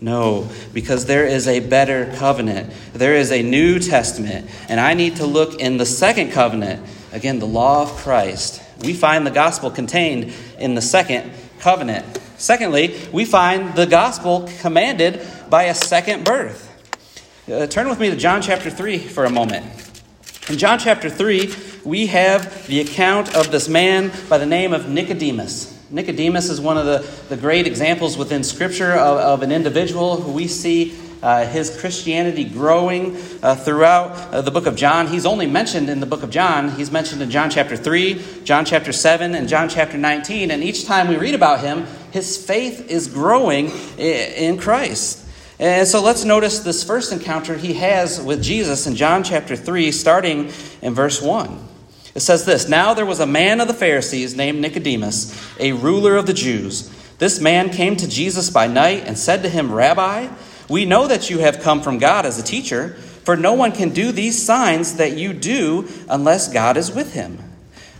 No, 0.00 0.48
because 0.74 1.06
there 1.06 1.24
is 1.24 1.48
a 1.48 1.60
better 1.60 2.12
covenant. 2.16 2.72
There 2.92 3.14
is 3.14 3.32
a 3.32 3.42
New 3.42 3.78
Testament. 3.78 4.50
And 4.68 4.78
I 4.78 4.94
need 4.94 5.16
to 5.16 5.26
look 5.26 5.58
in 5.58 5.78
the 5.78 5.86
second 5.86 6.32
covenant, 6.32 6.86
again, 7.12 7.38
the 7.38 7.46
law 7.46 7.82
of 7.82 7.92
Christ. 7.96 8.62
We 8.82 8.92
find 8.92 9.26
the 9.26 9.30
gospel 9.30 9.70
contained 9.70 10.34
in 10.58 10.74
the 10.74 10.82
second 10.82 11.32
covenant. 11.60 12.20
Secondly, 12.36 12.94
we 13.12 13.24
find 13.24 13.74
the 13.74 13.86
gospel 13.86 14.50
commanded 14.60 15.26
by 15.48 15.64
a 15.64 15.74
second 15.74 16.24
birth. 16.24 16.64
Uh, 17.50 17.66
turn 17.66 17.88
with 17.88 17.98
me 17.98 18.10
to 18.10 18.16
John 18.16 18.42
chapter 18.42 18.68
3 18.68 18.98
for 18.98 19.24
a 19.24 19.30
moment. 19.30 19.64
In 20.50 20.58
John 20.58 20.78
chapter 20.78 21.08
3, 21.08 21.54
we 21.84 22.06
have 22.06 22.66
the 22.66 22.80
account 22.80 23.34
of 23.34 23.50
this 23.50 23.68
man 23.68 24.12
by 24.28 24.36
the 24.36 24.46
name 24.46 24.74
of 24.74 24.88
Nicodemus. 24.88 25.75
Nicodemus 25.90 26.50
is 26.50 26.60
one 26.60 26.76
of 26.76 26.84
the, 26.84 26.98
the 27.28 27.36
great 27.36 27.66
examples 27.66 28.16
within 28.16 28.42
Scripture 28.42 28.92
of, 28.92 29.18
of 29.18 29.42
an 29.42 29.52
individual 29.52 30.20
who 30.20 30.32
we 30.32 30.48
see 30.48 30.98
uh, 31.22 31.46
his 31.46 31.78
Christianity 31.80 32.44
growing 32.44 33.16
uh, 33.42 33.54
throughout 33.54 34.10
uh, 34.32 34.40
the 34.42 34.50
book 34.50 34.66
of 34.66 34.76
John. 34.76 35.06
He's 35.06 35.24
only 35.24 35.46
mentioned 35.46 35.88
in 35.88 36.00
the 36.00 36.06
book 36.06 36.22
of 36.22 36.30
John. 36.30 36.70
He's 36.72 36.90
mentioned 36.90 37.22
in 37.22 37.30
John 37.30 37.50
chapter 37.50 37.76
3, 37.76 38.42
John 38.44 38.64
chapter 38.64 38.92
7, 38.92 39.34
and 39.34 39.48
John 39.48 39.68
chapter 39.68 39.96
19. 39.96 40.50
And 40.50 40.62
each 40.62 40.86
time 40.86 41.08
we 41.08 41.16
read 41.16 41.34
about 41.34 41.60
him, 41.60 41.86
his 42.10 42.36
faith 42.36 42.90
is 42.90 43.06
growing 43.08 43.70
in 43.96 44.58
Christ. 44.58 45.24
And 45.58 45.88
so 45.88 46.02
let's 46.02 46.24
notice 46.24 46.58
this 46.60 46.84
first 46.84 47.12
encounter 47.12 47.56
he 47.56 47.74
has 47.74 48.20
with 48.20 48.42
Jesus 48.42 48.86
in 48.86 48.94
John 48.94 49.24
chapter 49.24 49.56
3, 49.56 49.90
starting 49.90 50.50
in 50.82 50.94
verse 50.94 51.22
1. 51.22 51.75
It 52.16 52.20
says 52.20 52.46
this 52.46 52.66
Now 52.66 52.94
there 52.94 53.04
was 53.04 53.20
a 53.20 53.26
man 53.26 53.60
of 53.60 53.68
the 53.68 53.74
Pharisees 53.74 54.34
named 54.34 54.58
Nicodemus, 54.58 55.38
a 55.60 55.72
ruler 55.72 56.16
of 56.16 56.26
the 56.26 56.32
Jews. 56.32 56.90
This 57.18 57.40
man 57.40 57.68
came 57.68 57.94
to 57.96 58.08
Jesus 58.08 58.48
by 58.48 58.66
night 58.66 59.04
and 59.06 59.18
said 59.18 59.42
to 59.42 59.50
him, 59.50 59.70
Rabbi, 59.70 60.28
we 60.68 60.86
know 60.86 61.06
that 61.06 61.28
you 61.28 61.40
have 61.40 61.60
come 61.60 61.82
from 61.82 61.98
God 61.98 62.24
as 62.24 62.38
a 62.38 62.42
teacher, 62.42 62.94
for 63.24 63.36
no 63.36 63.52
one 63.52 63.70
can 63.70 63.90
do 63.90 64.12
these 64.12 64.42
signs 64.42 64.96
that 64.96 65.18
you 65.18 65.34
do 65.34 65.88
unless 66.08 66.50
God 66.50 66.78
is 66.78 66.90
with 66.90 67.12
him. 67.12 67.38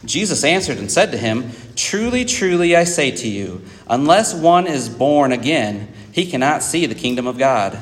Jesus 0.06 0.44
answered 0.44 0.78
and 0.78 0.90
said 0.90 1.10
to 1.12 1.18
him, 1.18 1.50
Truly, 1.74 2.24
truly, 2.24 2.74
I 2.74 2.84
say 2.84 3.10
to 3.10 3.28
you, 3.28 3.62
unless 3.86 4.32
one 4.32 4.66
is 4.66 4.88
born 4.88 5.30
again, 5.30 5.92
he 6.12 6.30
cannot 6.30 6.62
see 6.62 6.86
the 6.86 6.94
kingdom 6.94 7.26
of 7.26 7.36
God. 7.36 7.78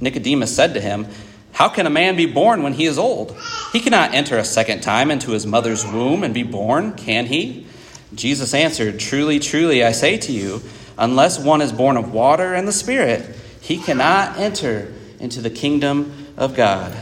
Nicodemus 0.00 0.54
said 0.54 0.74
to 0.74 0.80
him, 0.80 1.08
How 1.52 1.68
can 1.68 1.86
a 1.86 1.90
man 1.90 2.16
be 2.16 2.26
born 2.26 2.62
when 2.62 2.72
he 2.72 2.86
is 2.86 2.98
old? 2.98 3.36
He 3.72 3.80
cannot 3.80 4.14
enter 4.14 4.38
a 4.38 4.44
second 4.44 4.82
time 4.82 5.10
into 5.10 5.32
his 5.32 5.46
mother's 5.46 5.86
womb 5.86 6.24
and 6.24 6.32
be 6.32 6.42
born, 6.42 6.94
can 6.94 7.26
he? 7.26 7.66
Jesus 8.14 8.54
answered, 8.54 8.98
Truly, 8.98 9.38
truly, 9.38 9.84
I 9.84 9.92
say 9.92 10.16
to 10.18 10.32
you, 10.32 10.62
unless 10.98 11.38
one 11.38 11.60
is 11.60 11.72
born 11.72 11.96
of 11.96 12.12
water 12.12 12.54
and 12.54 12.66
the 12.66 12.72
Spirit, 12.72 13.36
he 13.60 13.78
cannot 13.78 14.38
enter 14.38 14.92
into 15.20 15.40
the 15.40 15.50
kingdom 15.50 16.26
of 16.36 16.54
God. 16.54 16.96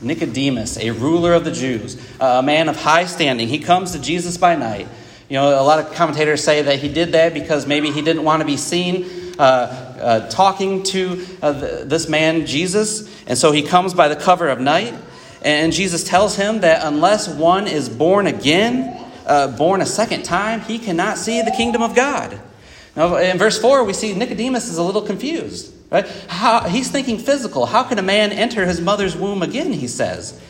Nicodemus, 0.00 0.78
a 0.78 0.90
ruler 0.90 1.32
of 1.32 1.44
the 1.44 1.52
Jews, 1.52 1.96
a 2.20 2.42
man 2.42 2.68
of 2.68 2.76
high 2.76 3.06
standing, 3.06 3.48
he 3.48 3.58
comes 3.58 3.92
to 3.92 4.00
Jesus 4.00 4.36
by 4.36 4.56
night. 4.56 4.88
You 5.28 5.38
know, 5.38 5.60
a 5.60 5.62
lot 5.62 5.78
of 5.78 5.92
commentators 5.94 6.42
say 6.44 6.62
that 6.62 6.80
he 6.80 6.88
did 6.88 7.12
that 7.12 7.32
because 7.32 7.66
maybe 7.66 7.90
he 7.90 8.02
didn't 8.02 8.24
want 8.24 8.40
to 8.40 8.46
be 8.46 8.56
seen 8.56 9.38
uh, 9.38 9.91
uh, 10.02 10.28
talking 10.28 10.82
to 10.84 11.24
uh, 11.40 11.52
this 11.84 12.08
man, 12.08 12.46
Jesus. 12.46 13.08
And 13.26 13.38
so 13.38 13.52
he 13.52 13.62
comes 13.62 13.94
by 13.94 14.08
the 14.08 14.16
cover 14.16 14.48
of 14.48 14.60
night. 14.60 14.94
And 15.42 15.72
Jesus 15.72 16.04
tells 16.04 16.36
him 16.36 16.60
that 16.60 16.84
unless 16.84 17.28
one 17.28 17.66
is 17.66 17.88
born 17.88 18.26
again, 18.26 19.00
uh, 19.26 19.48
born 19.56 19.80
a 19.80 19.86
second 19.86 20.24
time, 20.24 20.60
he 20.60 20.78
cannot 20.78 21.18
see 21.18 21.42
the 21.42 21.50
kingdom 21.50 21.82
of 21.82 21.94
God. 21.94 22.40
Now, 22.94 23.16
in 23.16 23.38
verse 23.38 23.58
4, 23.58 23.84
we 23.84 23.92
see 23.92 24.14
Nicodemus 24.14 24.68
is 24.68 24.78
a 24.78 24.82
little 24.82 25.02
confused. 25.02 25.74
Right? 25.90 26.06
How, 26.28 26.68
he's 26.68 26.90
thinking 26.90 27.18
physical. 27.18 27.66
How 27.66 27.82
can 27.82 27.98
a 27.98 28.02
man 28.02 28.32
enter 28.32 28.64
his 28.64 28.80
mother's 28.80 29.16
womb 29.16 29.42
again, 29.42 29.72
he 29.72 29.88
says. 29.88 30.40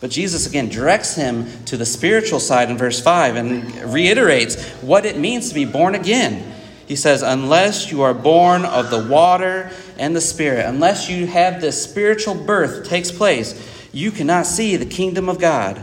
But 0.00 0.10
Jesus 0.10 0.46
again 0.46 0.68
directs 0.68 1.14
him 1.14 1.46
to 1.66 1.76
the 1.76 1.86
spiritual 1.86 2.40
side 2.40 2.70
in 2.70 2.78
verse 2.78 3.00
5 3.00 3.36
and 3.36 3.92
reiterates 3.92 4.62
what 4.80 5.04
it 5.04 5.18
means 5.18 5.50
to 5.50 5.54
be 5.54 5.66
born 5.66 5.94
again. 5.94 6.54
He 6.90 6.96
says, 6.96 7.22
Unless 7.22 7.92
you 7.92 8.02
are 8.02 8.12
born 8.12 8.64
of 8.64 8.90
the 8.90 8.98
water 8.98 9.70
and 9.96 10.16
the 10.16 10.20
Spirit, 10.20 10.66
unless 10.66 11.08
you 11.08 11.28
have 11.28 11.60
this 11.60 11.80
spiritual 11.80 12.34
birth 12.34 12.88
takes 12.88 13.12
place, 13.12 13.54
you 13.92 14.10
cannot 14.10 14.44
see 14.44 14.74
the 14.74 14.86
kingdom 14.86 15.28
of 15.28 15.38
God. 15.38 15.80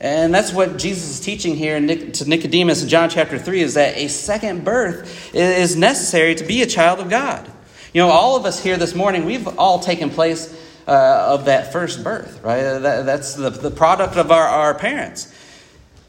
And 0.00 0.32
that's 0.32 0.50
what 0.50 0.78
Jesus 0.78 1.10
is 1.10 1.20
teaching 1.20 1.54
here 1.54 1.78
to 1.78 2.26
Nicodemus 2.26 2.82
in 2.82 2.88
John 2.88 3.10
chapter 3.10 3.38
3 3.38 3.60
is 3.60 3.74
that 3.74 3.98
a 3.98 4.08
second 4.08 4.64
birth 4.64 5.34
is 5.34 5.76
necessary 5.76 6.34
to 6.36 6.44
be 6.44 6.62
a 6.62 6.66
child 6.66 7.00
of 7.00 7.10
God. 7.10 7.46
You 7.92 8.00
know, 8.00 8.08
all 8.08 8.34
of 8.34 8.46
us 8.46 8.62
here 8.62 8.78
this 8.78 8.94
morning, 8.94 9.26
we've 9.26 9.46
all 9.58 9.80
taken 9.80 10.08
place 10.08 10.58
uh, 10.86 11.26
of 11.28 11.44
that 11.44 11.74
first 11.74 12.02
birth, 12.02 12.42
right? 12.42 12.62
That, 12.62 13.04
that's 13.04 13.34
the, 13.34 13.50
the 13.50 13.70
product 13.70 14.16
of 14.16 14.32
our, 14.32 14.46
our 14.46 14.72
parents. 14.72 15.30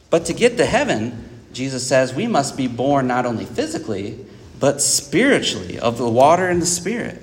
But 0.10 0.28
to 0.28 0.34
get 0.34 0.56
to 0.56 0.66
heaven, 0.66 1.26
Jesus 1.52 1.86
says 1.86 2.14
we 2.14 2.26
must 2.26 2.56
be 2.56 2.68
born 2.68 3.06
not 3.06 3.26
only 3.26 3.44
physically, 3.44 4.28
but 4.60 4.82
spiritually, 4.82 5.80
of 5.80 5.98
the 5.98 6.10
water 6.10 6.48
and 6.48 6.62
the 6.62 6.68
spirit. 6.68 7.22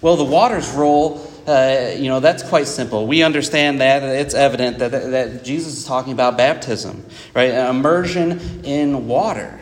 Well, 0.00 0.16
the 0.16 0.24
water's 0.24 0.70
role 0.70 1.28
uh, 1.46 1.94
you 1.96 2.08
know, 2.08 2.20
that's 2.20 2.42
quite 2.42 2.68
simple. 2.68 3.06
We 3.06 3.22
understand 3.22 3.80
that. 3.80 4.02
It's 4.02 4.34
evident 4.34 4.78
that, 4.78 4.92
that, 4.92 5.10
that 5.10 5.44
Jesus 5.44 5.78
is 5.78 5.84
talking 5.84 6.12
about 6.12 6.36
baptism, 6.36 7.04
right? 7.34 7.50
An 7.50 7.74
immersion 7.74 8.64
in 8.64 9.08
water. 9.08 9.58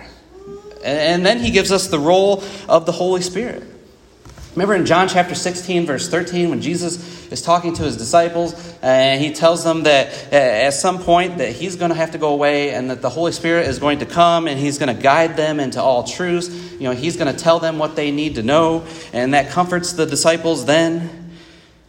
And 0.85 1.25
then 1.25 1.39
he 1.39 1.51
gives 1.51 1.73
us 1.73 1.89
the 1.89 1.99
role 1.99 2.43
of 2.69 2.87
the 2.87 2.93
Holy 2.93 3.23
Spirit. 3.23 3.63
Remember 4.53 4.75
in 4.75 4.85
John 4.85 5.09
chapter 5.09 5.35
16, 5.35 5.87
verse 5.87 6.09
13, 6.09 6.51
when 6.51 6.61
Jesus 6.61 7.20
is 7.31 7.43
talking 7.43 7.73
to 7.75 7.83
his 7.83 7.97
disciples, 7.97 8.77
and 8.83 9.21
he 9.21 9.33
tells 9.33 9.65
them 9.65 9.85
that 9.85 10.33
uh, 10.33 10.37
at 10.37 10.71
some 10.71 10.99
point 10.99 11.39
that 11.39 11.53
he's 11.53 11.77
going 11.77 11.91
to 11.91 11.97
have 11.97 12.13
to 12.13 12.19
go 12.19 12.33
away 12.33 12.71
and 12.75 12.91
that 12.91 13.03
the 13.03 13.11
Holy 13.11 13.33
Spirit 13.33 13.67
is 13.69 13.79
going 13.79 14.01
to 14.01 14.07
come 14.07 14.49
and 14.49 14.59
he's 14.59 14.79
going 14.79 14.95
to 14.95 15.03
guide 15.03 15.37
them 15.37 15.61
into 15.61 15.81
all 15.81 16.05
truths. 16.05 16.49
You 16.73 16.85
know, 16.85 16.93
he's 16.93 17.17
going 17.17 17.35
to 17.35 17.39
tell 17.39 17.59
them 17.59 17.79
what 17.79 17.97
they 17.97 18.11
need 18.11 18.35
to 18.37 18.43
know, 18.43 18.85
and 19.13 19.35
that 19.35 19.51
comforts 19.51 19.93
the 19.93 20.07
disciples 20.07 20.65
then. 20.65 21.31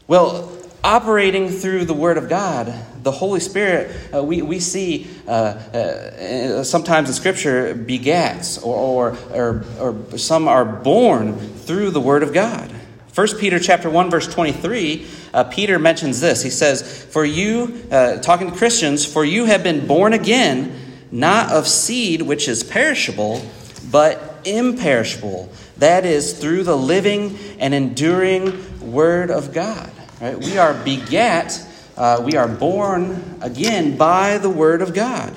Well, 0.07 0.51
operating 0.83 1.49
through 1.49 1.85
the 1.85 1.93
Word 1.93 2.17
of 2.17 2.27
God, 2.27 2.73
the 3.03 3.11
Holy 3.11 3.39
Spirit, 3.39 3.95
uh, 4.13 4.23
we, 4.23 4.41
we 4.41 4.59
see 4.59 5.07
uh, 5.27 5.31
uh, 5.31 6.63
sometimes 6.63 7.09
in 7.09 7.15
Scripture 7.15 7.73
begats, 7.75 8.63
or, 8.63 9.17
or, 9.33 9.65
or, 9.79 9.95
or 10.11 10.17
some 10.17 10.47
are 10.47 10.65
born 10.65 11.37
through 11.37 11.91
the 11.91 12.01
Word 12.01 12.23
of 12.23 12.33
God. 12.33 12.71
1 13.13 13.39
Peter 13.39 13.59
chapter 13.59 13.89
1 13.89 14.09
verse 14.09 14.27
23 14.33 15.07
uh, 15.33 15.43
Peter 15.45 15.77
mentions 15.77 16.19
this 16.19 16.43
he 16.43 16.49
says 16.49 17.03
for 17.05 17.25
you 17.25 17.83
uh, 17.91 18.17
talking 18.17 18.51
to 18.51 18.57
Christians 18.57 19.05
for 19.05 19.25
you 19.25 19.45
have 19.45 19.63
been 19.63 19.85
born 19.87 20.13
again 20.13 20.77
not 21.11 21.51
of 21.51 21.67
seed 21.67 22.21
which 22.21 22.47
is 22.47 22.63
perishable 22.63 23.45
but 23.89 24.39
imperishable 24.45 25.51
that 25.77 26.05
is 26.05 26.37
through 26.39 26.63
the 26.63 26.77
living 26.77 27.37
and 27.59 27.73
enduring 27.73 28.91
word 28.91 29.29
of 29.29 29.53
God 29.53 29.91
Right? 30.21 30.37
We 30.37 30.59
are 30.59 30.75
begat, 30.75 31.59
uh, 31.97 32.21
we 32.23 32.37
are 32.37 32.47
born 32.47 33.39
again 33.41 33.97
by 33.97 34.37
the 34.37 34.51
word 34.51 34.83
of 34.83 34.93
God. 34.93 35.35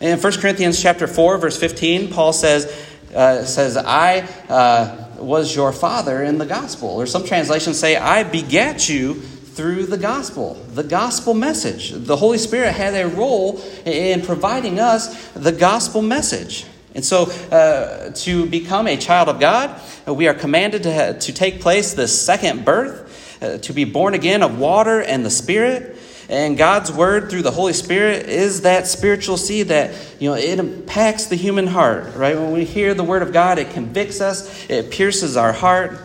And 0.00 0.10
in 0.10 0.20
1 0.20 0.32
Corinthians 0.34 0.82
chapter 0.82 1.06
4, 1.06 1.38
verse 1.38 1.58
15, 1.58 2.12
Paul 2.12 2.34
says, 2.34 2.66
uh, 3.14 3.44
says 3.44 3.78
I 3.78 4.20
uh, 4.50 5.01
was 5.22 5.54
your 5.54 5.72
father 5.72 6.22
in 6.22 6.38
the 6.38 6.46
gospel. 6.46 6.88
Or 6.88 7.06
some 7.06 7.24
translations 7.24 7.78
say, 7.78 7.96
I 7.96 8.22
begat 8.22 8.88
you 8.88 9.14
through 9.14 9.86
the 9.86 9.98
gospel, 9.98 10.54
the 10.74 10.82
gospel 10.82 11.34
message. 11.34 11.90
The 11.90 12.16
Holy 12.16 12.38
Spirit 12.38 12.72
had 12.72 12.94
a 12.94 13.08
role 13.08 13.60
in 13.84 14.22
providing 14.22 14.80
us 14.80 15.30
the 15.32 15.52
gospel 15.52 16.02
message. 16.02 16.64
And 16.94 17.04
so, 17.04 17.24
uh, 17.50 18.10
to 18.10 18.46
become 18.46 18.86
a 18.86 18.96
child 18.96 19.28
of 19.28 19.40
God, 19.40 19.80
we 20.06 20.28
are 20.28 20.34
commanded 20.34 20.82
to, 20.82 21.18
to 21.18 21.32
take 21.32 21.60
place 21.60 21.94
the 21.94 22.08
second 22.08 22.64
birth. 22.64 23.10
Uh, 23.42 23.58
to 23.58 23.72
be 23.72 23.82
born 23.82 24.14
again 24.14 24.40
of 24.40 24.56
water 24.56 25.02
and 25.02 25.26
the 25.26 25.30
Spirit. 25.30 25.96
And 26.28 26.56
God's 26.56 26.90
word 26.92 27.30
through 27.30 27.42
the 27.42 27.50
Holy 27.50 27.72
Spirit 27.72 28.28
is 28.28 28.62
that 28.62 28.86
spiritual 28.86 29.36
seed 29.36 29.68
that, 29.68 29.94
you 30.18 30.30
know, 30.30 30.36
it 30.36 30.58
impacts 30.58 31.26
the 31.26 31.36
human 31.36 31.66
heart, 31.66 32.14
right? 32.14 32.36
When 32.36 32.52
we 32.52 32.64
hear 32.64 32.94
the 32.94 33.04
word 33.04 33.22
of 33.22 33.32
God, 33.32 33.58
it 33.58 33.70
convicts 33.70 34.20
us, 34.20 34.68
it 34.70 34.90
pierces 34.90 35.36
our 35.36 35.52
heart. 35.52 35.98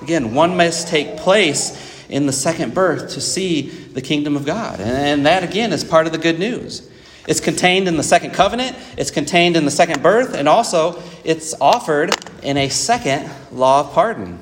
Again, 0.00 0.34
one 0.34 0.56
must 0.56 0.88
take 0.88 1.16
place 1.16 2.06
in 2.08 2.26
the 2.26 2.32
second 2.32 2.74
birth 2.74 3.10
to 3.10 3.20
see 3.20 3.68
the 3.68 4.00
kingdom 4.00 4.36
of 4.36 4.46
God. 4.46 4.80
And 4.80 5.26
that, 5.26 5.44
again, 5.44 5.72
is 5.72 5.84
part 5.84 6.06
of 6.06 6.12
the 6.12 6.18
good 6.18 6.38
news. 6.38 6.88
It's 7.26 7.40
contained 7.40 7.88
in 7.88 7.98
the 7.98 8.02
second 8.02 8.30
covenant, 8.30 8.74
it's 8.96 9.10
contained 9.10 9.54
in 9.56 9.66
the 9.66 9.70
second 9.70 10.02
birth, 10.02 10.34
and 10.34 10.48
also 10.48 11.02
it's 11.24 11.52
offered 11.60 12.14
in 12.42 12.56
a 12.56 12.70
second 12.70 13.30
law 13.52 13.80
of 13.80 13.92
pardon. 13.92 14.38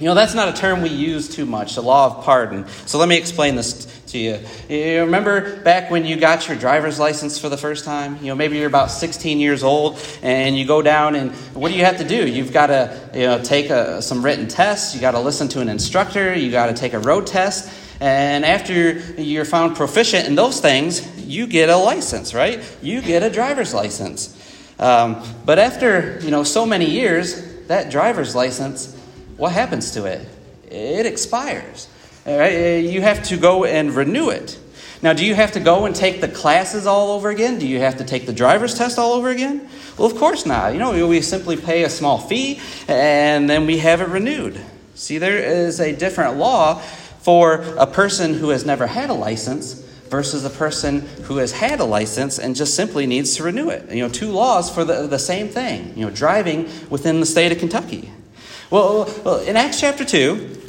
You 0.00 0.06
know, 0.06 0.14
that's 0.14 0.34
not 0.34 0.48
a 0.48 0.52
term 0.52 0.82
we 0.82 0.88
use 0.88 1.28
too 1.28 1.46
much, 1.46 1.76
the 1.76 1.82
law 1.82 2.06
of 2.18 2.24
pardon. 2.24 2.66
So 2.86 2.98
let 2.98 3.08
me 3.08 3.16
explain 3.16 3.54
this 3.54 3.86
to 4.08 4.18
you. 4.18 4.40
You 4.68 5.02
remember 5.02 5.60
back 5.60 5.88
when 5.90 6.04
you 6.04 6.16
got 6.16 6.48
your 6.48 6.56
driver's 6.56 6.98
license 6.98 7.38
for 7.38 7.48
the 7.48 7.56
first 7.56 7.84
time? 7.84 8.16
You 8.16 8.28
know, 8.28 8.34
maybe 8.34 8.56
you're 8.56 8.66
about 8.66 8.90
16 8.90 9.38
years 9.38 9.62
old 9.62 10.00
and 10.20 10.56
you 10.58 10.66
go 10.66 10.82
down 10.82 11.14
and 11.14 11.30
what 11.54 11.70
do 11.70 11.76
you 11.76 11.84
have 11.84 11.98
to 11.98 12.04
do? 12.04 12.26
You've 12.26 12.52
got 12.52 12.68
to, 12.68 13.10
you 13.14 13.26
know, 13.26 13.42
take 13.42 13.70
a, 13.70 14.02
some 14.02 14.24
written 14.24 14.48
tests, 14.48 14.96
you 14.96 15.00
got 15.00 15.12
to 15.12 15.20
listen 15.20 15.46
to 15.48 15.60
an 15.60 15.68
instructor, 15.68 16.34
you 16.34 16.50
got 16.50 16.66
to 16.66 16.74
take 16.74 16.92
a 16.92 17.00
road 17.00 17.26
test. 17.26 17.72
And 18.00 18.44
after 18.44 18.98
you're 19.20 19.44
found 19.44 19.76
proficient 19.76 20.26
in 20.26 20.34
those 20.34 20.60
things, 20.60 21.24
you 21.24 21.46
get 21.46 21.68
a 21.68 21.76
license, 21.76 22.34
right? 22.34 22.60
You 22.82 23.00
get 23.00 23.22
a 23.22 23.30
driver's 23.30 23.72
license. 23.72 24.40
Um, 24.78 25.22
but 25.44 25.60
after, 25.60 26.18
you 26.20 26.32
know, 26.32 26.42
so 26.42 26.66
many 26.66 26.90
years, 26.90 27.66
that 27.68 27.90
driver's 27.90 28.34
license 28.34 28.93
what 29.36 29.52
happens 29.52 29.92
to 29.92 30.04
it? 30.04 30.26
It 30.70 31.06
expires. 31.06 31.88
Right? 32.26 32.52
Eh, 32.52 32.78
you 32.78 33.02
have 33.02 33.22
to 33.24 33.36
go 33.36 33.64
and 33.64 33.94
renew 33.94 34.30
it. 34.30 34.58
Now, 35.02 35.12
do 35.12 35.24
you 35.26 35.34
have 35.34 35.52
to 35.52 35.60
go 35.60 35.84
and 35.84 35.94
take 35.94 36.22
the 36.22 36.28
classes 36.28 36.86
all 36.86 37.10
over 37.10 37.28
again? 37.28 37.58
Do 37.58 37.68
you 37.68 37.78
have 37.80 37.98
to 37.98 38.04
take 38.04 38.24
the 38.24 38.32
driver's 38.32 38.74
test 38.74 38.98
all 38.98 39.12
over 39.12 39.28
again? 39.28 39.68
Well, 39.98 40.10
of 40.10 40.16
course 40.16 40.46
not. 40.46 40.72
You 40.72 40.78
know, 40.78 41.06
we 41.06 41.20
simply 41.20 41.56
pay 41.56 41.84
a 41.84 41.90
small 41.90 42.18
fee 42.18 42.60
and 42.88 43.50
then 43.50 43.66
we 43.66 43.78
have 43.78 44.00
it 44.00 44.08
renewed. 44.08 44.58
See, 44.94 45.18
there 45.18 45.38
is 45.38 45.80
a 45.80 45.94
different 45.94 46.36
law 46.36 46.76
for 47.20 47.62
a 47.76 47.86
person 47.86 48.34
who 48.34 48.48
has 48.50 48.64
never 48.64 48.86
had 48.86 49.10
a 49.10 49.14
license 49.14 49.74
versus 50.08 50.44
a 50.44 50.50
person 50.50 51.00
who 51.24 51.38
has 51.38 51.52
had 51.52 51.80
a 51.80 51.84
license 51.84 52.38
and 52.38 52.54
just 52.56 52.74
simply 52.74 53.06
needs 53.06 53.36
to 53.36 53.42
renew 53.42 53.68
it. 53.68 53.90
You 53.90 54.02
know, 54.02 54.08
two 54.08 54.30
laws 54.30 54.70
for 54.70 54.84
the, 54.84 55.06
the 55.06 55.18
same 55.18 55.48
thing, 55.48 55.92
you 55.96 56.06
know, 56.06 56.10
driving 56.10 56.70
within 56.88 57.20
the 57.20 57.26
state 57.26 57.52
of 57.52 57.58
Kentucky. 57.58 58.10
Well, 58.70 59.04
well 59.24 59.38
in 59.40 59.56
Acts 59.56 59.78
chapter 59.78 60.06
2, 60.06 60.60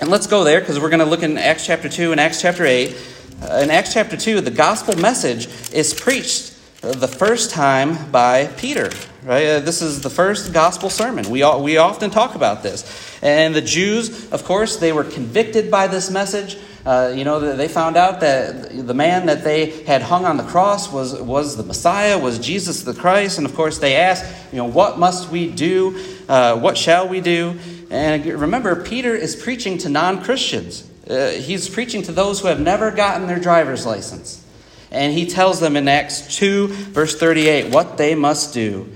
and 0.00 0.08
let's 0.08 0.28
go 0.28 0.44
there 0.44 0.60
because 0.60 0.78
we're 0.78 0.88
going 0.88 1.00
to 1.00 1.04
look 1.04 1.24
in 1.24 1.36
Acts 1.36 1.66
chapter 1.66 1.88
2 1.88 2.12
and 2.12 2.20
Acts 2.20 2.40
chapter 2.40 2.64
8. 2.64 2.96
uh, 3.42 3.54
in 3.56 3.70
Acts 3.70 3.92
chapter 3.92 4.16
2, 4.16 4.40
the 4.40 4.52
gospel 4.52 4.96
message 4.96 5.48
is 5.72 5.92
preached 5.92 6.56
the 6.80 7.08
first 7.08 7.50
time 7.50 8.12
by 8.12 8.46
Peter. 8.56 8.88
Right? 9.24 9.46
Uh, 9.46 9.60
this 9.60 9.82
is 9.82 10.00
the 10.00 10.10
first 10.10 10.52
gospel 10.52 10.88
sermon. 10.88 11.28
We, 11.28 11.42
all, 11.42 11.60
we 11.60 11.76
often 11.76 12.10
talk 12.10 12.36
about 12.36 12.62
this. 12.62 12.84
And 13.20 13.52
the 13.52 13.62
Jews, 13.62 14.30
of 14.30 14.44
course, 14.44 14.76
they 14.76 14.92
were 14.92 15.04
convicted 15.04 15.72
by 15.72 15.88
this 15.88 16.10
message. 16.10 16.56
Uh, 16.86 17.14
you 17.16 17.24
know, 17.24 17.56
they 17.56 17.66
found 17.66 17.96
out 17.96 18.20
that 18.20 18.86
the 18.86 18.92
man 18.92 19.26
that 19.26 19.42
they 19.42 19.84
had 19.84 20.02
hung 20.02 20.26
on 20.26 20.36
the 20.36 20.42
cross 20.42 20.92
was, 20.92 21.18
was 21.20 21.56
the 21.56 21.62
Messiah, 21.62 22.18
was 22.18 22.38
Jesus 22.38 22.82
the 22.82 22.92
Christ. 22.92 23.38
And 23.38 23.46
of 23.46 23.54
course, 23.54 23.78
they 23.78 23.96
asked, 23.96 24.24
you 24.52 24.58
know, 24.58 24.66
what 24.66 24.98
must 24.98 25.30
we 25.30 25.50
do? 25.50 26.04
Uh, 26.28 26.58
what 26.58 26.76
shall 26.76 27.08
we 27.08 27.22
do? 27.22 27.58
And 27.90 28.26
remember, 28.26 28.82
Peter 28.82 29.14
is 29.14 29.34
preaching 29.34 29.78
to 29.78 29.88
non 29.88 30.22
Christians. 30.22 30.86
Uh, 31.08 31.30
he's 31.30 31.68
preaching 31.68 32.02
to 32.02 32.12
those 32.12 32.40
who 32.40 32.48
have 32.48 32.60
never 32.60 32.90
gotten 32.90 33.26
their 33.26 33.40
driver's 33.40 33.86
license. 33.86 34.44
And 34.90 35.12
he 35.12 35.26
tells 35.26 35.60
them 35.60 35.76
in 35.76 35.88
Acts 35.88 36.36
2, 36.36 36.68
verse 36.68 37.18
38, 37.18 37.72
what 37.72 37.96
they 37.96 38.14
must 38.14 38.54
do. 38.54 38.90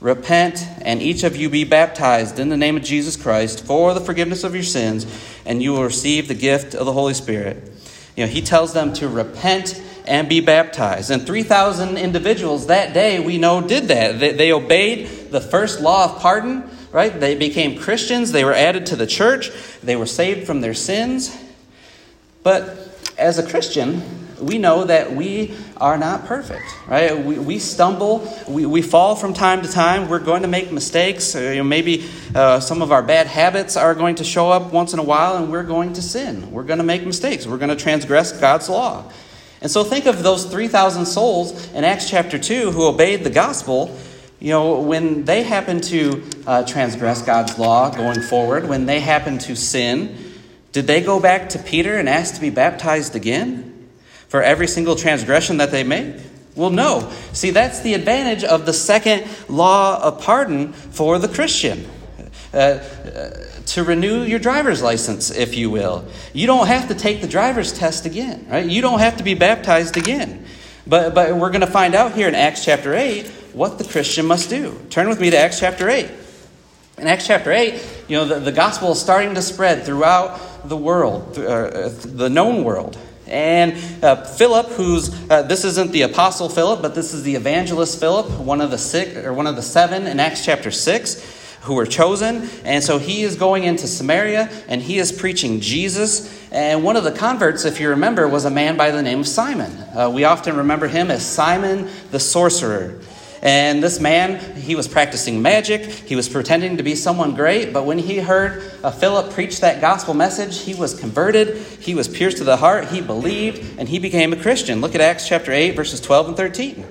Repent, 0.00 0.64
and 0.82 1.02
each 1.02 1.24
of 1.24 1.36
you 1.36 1.50
be 1.50 1.64
baptized 1.64 2.38
in 2.38 2.50
the 2.50 2.56
name 2.56 2.76
of 2.76 2.84
Jesus 2.84 3.16
Christ 3.16 3.64
for 3.64 3.94
the 3.94 4.00
forgiveness 4.00 4.44
of 4.44 4.54
your 4.54 4.62
sins, 4.62 5.04
and 5.48 5.62
you 5.62 5.72
will 5.72 5.82
receive 5.82 6.28
the 6.28 6.34
gift 6.34 6.74
of 6.74 6.84
the 6.84 6.92
Holy 6.92 7.14
Spirit. 7.14 7.56
You 8.14 8.26
know, 8.26 8.30
he 8.30 8.42
tells 8.42 8.74
them 8.74 8.92
to 8.94 9.08
repent 9.08 9.82
and 10.06 10.28
be 10.28 10.40
baptized. 10.40 11.10
And 11.10 11.26
3,000 11.26 11.96
individuals 11.96 12.66
that 12.66 12.92
day, 12.92 13.18
we 13.18 13.38
know, 13.38 13.66
did 13.66 13.84
that. 13.88 14.20
They, 14.20 14.32
they 14.32 14.52
obeyed 14.52 15.30
the 15.30 15.40
first 15.40 15.80
law 15.80 16.04
of 16.04 16.20
pardon, 16.20 16.68
right? 16.92 17.18
They 17.18 17.34
became 17.34 17.78
Christians. 17.78 18.30
They 18.30 18.44
were 18.44 18.52
added 18.52 18.86
to 18.86 18.96
the 18.96 19.06
church. 19.06 19.50
They 19.82 19.96
were 19.96 20.06
saved 20.06 20.46
from 20.46 20.60
their 20.60 20.74
sins. 20.74 21.34
But 22.42 22.76
as 23.16 23.38
a 23.38 23.48
Christian, 23.48 24.27
we 24.40 24.58
know 24.58 24.84
that 24.84 25.12
we 25.12 25.54
are 25.76 25.98
not 25.98 26.26
perfect, 26.26 26.64
right? 26.86 27.16
We, 27.24 27.38
we 27.38 27.58
stumble, 27.58 28.32
we, 28.48 28.66
we 28.66 28.82
fall 28.82 29.16
from 29.16 29.34
time 29.34 29.62
to 29.62 29.68
time. 29.68 30.08
We're 30.08 30.18
going 30.18 30.42
to 30.42 30.48
make 30.48 30.72
mistakes. 30.72 31.34
Uh, 31.34 31.40
you 31.40 31.56
know, 31.56 31.64
maybe 31.64 32.08
uh, 32.34 32.60
some 32.60 32.82
of 32.82 32.92
our 32.92 33.02
bad 33.02 33.26
habits 33.26 33.76
are 33.76 33.94
going 33.94 34.16
to 34.16 34.24
show 34.24 34.50
up 34.50 34.72
once 34.72 34.92
in 34.92 34.98
a 34.98 35.02
while, 35.02 35.36
and 35.36 35.50
we're 35.50 35.64
going 35.64 35.92
to 35.94 36.02
sin. 36.02 36.50
We're 36.50 36.64
going 36.64 36.78
to 36.78 36.84
make 36.84 37.04
mistakes. 37.04 37.46
We're 37.46 37.58
going 37.58 37.70
to 37.70 37.76
transgress 37.76 38.38
God's 38.38 38.68
law. 38.68 39.10
And 39.60 39.70
so 39.70 39.82
think 39.82 40.06
of 40.06 40.22
those 40.22 40.44
3,000 40.44 41.06
souls 41.06 41.72
in 41.72 41.84
Acts 41.84 42.08
chapter 42.08 42.38
2 42.38 42.70
who 42.70 42.86
obeyed 42.86 43.24
the 43.24 43.30
gospel. 43.30 43.96
You 44.38 44.50
know, 44.50 44.80
when 44.80 45.24
they 45.24 45.42
happen 45.42 45.80
to 45.82 46.24
uh, 46.46 46.64
transgress 46.64 47.22
God's 47.22 47.58
law 47.58 47.90
going 47.90 48.22
forward, 48.22 48.68
when 48.68 48.86
they 48.86 49.00
happen 49.00 49.38
to 49.38 49.56
sin, 49.56 50.16
did 50.70 50.86
they 50.86 51.00
go 51.00 51.18
back 51.18 51.48
to 51.50 51.58
Peter 51.58 51.96
and 51.96 52.08
ask 52.08 52.36
to 52.36 52.40
be 52.40 52.50
baptized 52.50 53.16
again 53.16 53.68
for 54.28 54.42
every 54.42 54.66
single 54.66 54.96
transgression 54.96 55.58
that 55.58 55.70
they 55.70 55.84
make? 55.84 56.16
Well, 56.54 56.70
no. 56.70 57.12
See, 57.32 57.50
that's 57.50 57.80
the 57.80 57.94
advantage 57.94 58.44
of 58.44 58.66
the 58.66 58.72
second 58.72 59.26
law 59.48 60.02
of 60.02 60.20
pardon 60.20 60.72
for 60.72 61.18
the 61.18 61.28
Christian. 61.28 61.86
Uh, 62.52 62.56
uh, 62.56 63.30
to 63.66 63.84
renew 63.84 64.22
your 64.22 64.38
driver's 64.38 64.82
license, 64.82 65.30
if 65.30 65.54
you 65.54 65.70
will. 65.70 66.06
You 66.32 66.46
don't 66.46 66.66
have 66.66 66.88
to 66.88 66.94
take 66.94 67.20
the 67.20 67.28
driver's 67.28 67.72
test 67.72 68.06
again, 68.06 68.46
right? 68.48 68.64
You 68.64 68.80
don't 68.80 69.00
have 69.00 69.18
to 69.18 69.22
be 69.22 69.34
baptized 69.34 69.98
again. 69.98 70.46
But, 70.86 71.14
but 71.14 71.36
we're 71.36 71.50
going 71.50 71.60
to 71.60 71.66
find 71.66 71.94
out 71.94 72.12
here 72.12 72.26
in 72.26 72.34
Acts 72.34 72.64
chapter 72.64 72.94
8 72.94 73.26
what 73.52 73.76
the 73.76 73.84
Christian 73.84 74.24
must 74.24 74.48
do. 74.48 74.80
Turn 74.88 75.08
with 75.08 75.20
me 75.20 75.28
to 75.30 75.36
Acts 75.36 75.60
chapter 75.60 75.90
8. 75.90 76.10
In 76.96 77.06
Acts 77.06 77.26
chapter 77.26 77.52
8, 77.52 77.74
you 78.08 78.16
know, 78.16 78.24
the, 78.24 78.40
the 78.40 78.52
gospel 78.52 78.92
is 78.92 79.00
starting 79.00 79.34
to 79.34 79.42
spread 79.42 79.84
throughout 79.84 80.66
the 80.66 80.76
world, 80.76 81.38
uh, 81.38 81.90
the 81.90 82.30
known 82.30 82.64
world. 82.64 82.96
And 83.28 83.74
uh, 84.02 84.24
Philip, 84.24 84.68
who's 84.68 85.08
uh, 85.30 85.42
this 85.42 85.64
isn't 85.64 85.92
the 85.92 86.02
apostle 86.02 86.48
Philip, 86.48 86.82
but 86.82 86.94
this 86.94 87.14
is 87.14 87.22
the 87.22 87.34
evangelist 87.34 88.00
Philip, 88.00 88.30
one 88.40 88.60
of 88.60 88.70
the 88.70 88.78
six 88.78 89.16
or 89.16 89.32
one 89.32 89.46
of 89.46 89.56
the 89.56 89.62
seven 89.62 90.06
in 90.06 90.20
Acts 90.20 90.44
chapter 90.44 90.70
six, 90.70 91.24
who 91.62 91.74
were 91.74 91.86
chosen. 91.86 92.48
And 92.64 92.82
so 92.82 92.98
he 92.98 93.22
is 93.22 93.36
going 93.36 93.64
into 93.64 93.86
Samaria 93.86 94.50
and 94.68 94.80
he 94.80 94.98
is 94.98 95.12
preaching 95.12 95.60
Jesus. 95.60 96.34
And 96.50 96.82
one 96.82 96.96
of 96.96 97.04
the 97.04 97.12
converts, 97.12 97.64
if 97.64 97.80
you 97.80 97.90
remember, 97.90 98.26
was 98.26 98.44
a 98.44 98.50
man 98.50 98.76
by 98.76 98.90
the 98.90 99.02
name 99.02 99.20
of 99.20 99.28
Simon. 99.28 99.70
Uh, 99.94 100.10
we 100.12 100.24
often 100.24 100.56
remember 100.56 100.88
him 100.88 101.10
as 101.10 101.26
Simon 101.26 101.88
the 102.10 102.20
sorcerer. 102.20 102.98
And 103.40 103.82
this 103.82 104.00
man, 104.00 104.56
he 104.56 104.74
was 104.74 104.88
practicing 104.88 105.40
magic. 105.42 105.82
He 105.82 106.16
was 106.16 106.28
pretending 106.28 106.76
to 106.78 106.82
be 106.82 106.94
someone 106.94 107.34
great. 107.34 107.72
But 107.72 107.84
when 107.84 107.98
he 107.98 108.18
heard 108.18 108.62
uh, 108.82 108.90
Philip 108.90 109.32
preach 109.32 109.60
that 109.60 109.80
gospel 109.80 110.14
message, 110.14 110.60
he 110.60 110.74
was 110.74 110.98
converted. 110.98 111.56
He 111.56 111.94
was 111.94 112.08
pierced 112.08 112.38
to 112.38 112.44
the 112.44 112.56
heart. 112.56 112.88
He 112.88 113.00
believed, 113.00 113.78
and 113.78 113.88
he 113.88 113.98
became 113.98 114.32
a 114.32 114.36
Christian. 114.36 114.80
Look 114.80 114.94
at 114.94 115.00
Acts 115.00 115.28
chapter 115.28 115.52
8, 115.52 115.76
verses 115.76 116.00
12 116.00 116.28
and 116.28 116.36
13. 116.36 116.84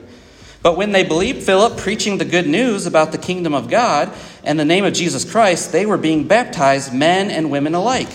But 0.63 0.77
when 0.77 0.91
they 0.91 1.03
believed 1.03 1.43
Philip 1.43 1.77
preaching 1.77 2.17
the 2.17 2.25
good 2.25 2.47
news 2.47 2.85
about 2.85 3.11
the 3.11 3.17
kingdom 3.17 3.53
of 3.53 3.69
God 3.69 4.11
and 4.43 4.59
the 4.59 4.65
name 4.65 4.85
of 4.85 4.93
Jesus 4.93 5.29
Christ, 5.29 5.71
they 5.71 5.85
were 5.85 5.97
being 5.97 6.27
baptized, 6.27 6.93
men 6.93 7.29
and 7.29 7.51
women 7.51 7.75
alike. 7.75 8.09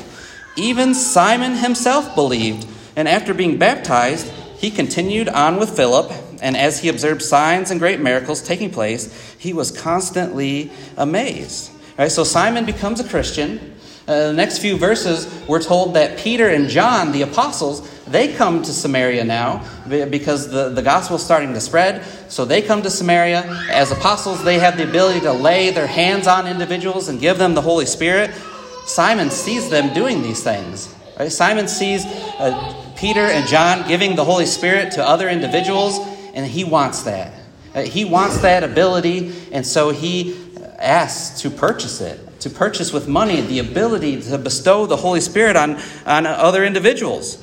Even 0.57 0.95
Simon 0.95 1.57
himself 1.57 2.15
believed. 2.15 2.67
And 2.97 3.09
after 3.09 3.33
being 3.33 3.59
baptized, 3.59 4.31
he 4.57 4.71
continued 4.71 5.29
on 5.29 5.59
with 5.59 5.75
Philip 5.75 6.13
and 6.43 6.57
as 6.57 6.81
he 6.81 6.89
observed 6.89 7.23
signs 7.23 7.71
and 7.71 7.81
great 7.81 8.01
miracles 8.01 8.43
taking 8.43 8.71
place, 8.71 9.35
he 9.39 9.53
was 9.53 9.71
constantly 9.71 10.71
amazed. 10.97 11.71
Right, 11.97 12.11
so 12.11 12.25
Simon 12.25 12.67
becomes 12.67 13.01
a 13.01 13.09
Christian. 13.09 13.77
Uh, 14.09 14.29
the 14.29 14.33
next 14.33 14.59
few 14.59 14.77
verses, 14.77 15.33
we're 15.47 15.63
told 15.63 15.95
that 15.95 16.19
Peter 16.19 16.49
and 16.49 16.69
John, 16.69 17.13
the 17.13 17.23
apostles, 17.23 17.89
they 18.07 18.35
come 18.35 18.63
to 18.63 18.73
Samaria 18.73 19.25
now 19.25 19.65
because 19.89 20.51
the, 20.51 20.71
the 20.71 20.83
gospel 20.83 21.17
is 21.17 21.23
starting 21.23 21.55
to 21.55 21.61
spread. 21.61 22.05
So 22.29 22.45
they 22.45 22.61
come 22.61 22.83
to 22.83 22.91
Samaria. 22.91 23.43
As 23.71 23.93
apostles, 23.93 24.43
they 24.43 24.59
have 24.59 24.77
the 24.77 24.89
ability 24.89 25.21
to 25.21 25.33
lay 25.33 25.71
their 25.71 25.87
hands 25.87 26.27
on 26.27 26.49
individuals 26.49 27.09
and 27.09 27.21
give 27.21 27.39
them 27.39 27.55
the 27.55 27.63
Holy 27.63 27.87
Spirit. 27.87 28.33
Simon 28.85 29.31
sees 29.31 29.71
them 29.71 29.95
doing 29.95 30.23
these 30.23 30.43
things. 30.43 30.93
Right? 31.17 31.31
Simon 31.31 31.69
sees 31.69 32.05
uh, 32.05 32.75
Peter 32.97 33.21
and 33.21 33.47
John 33.47 33.87
giving 33.87 34.17
the 34.17 34.25
Holy 34.25 34.47
Spirit 34.47 34.93
to 34.93 35.07
other 35.07 35.29
individuals 35.29 35.99
and 36.35 36.47
he 36.47 36.65
wants 36.65 37.03
that. 37.03 37.33
Uh, 37.75 37.83
he 37.83 38.05
wants 38.05 38.39
that 38.39 38.65
ability, 38.65 39.33
and 39.53 39.67
so 39.67 39.91
he 39.91 40.37
asks 40.79 41.41
to 41.43 41.51
purchase 41.51 42.01
it, 42.01 42.41
to 42.41 42.51
purchase 42.51 42.93
with 42.93 43.09
money 43.09 43.41
the 43.41 43.59
ability 43.59 44.21
to 44.23 44.39
bestow 44.39 44.85
the 44.87 44.97
Holy 44.97 45.21
Spirit 45.21 45.57
on, 45.57 45.81
on 46.05 46.27
other 46.27 46.65
individuals. 46.65 47.43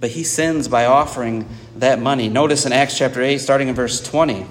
But 0.00 0.10
he 0.10 0.24
sins 0.24 0.66
by 0.66 0.86
offering 0.86 1.48
that 1.76 2.00
money. 2.00 2.28
Notice 2.28 2.64
in 2.64 2.72
Acts 2.72 2.96
chapter 2.96 3.20
8, 3.20 3.38
starting 3.38 3.68
in 3.68 3.74
verse 3.74 4.00
20. 4.00 4.46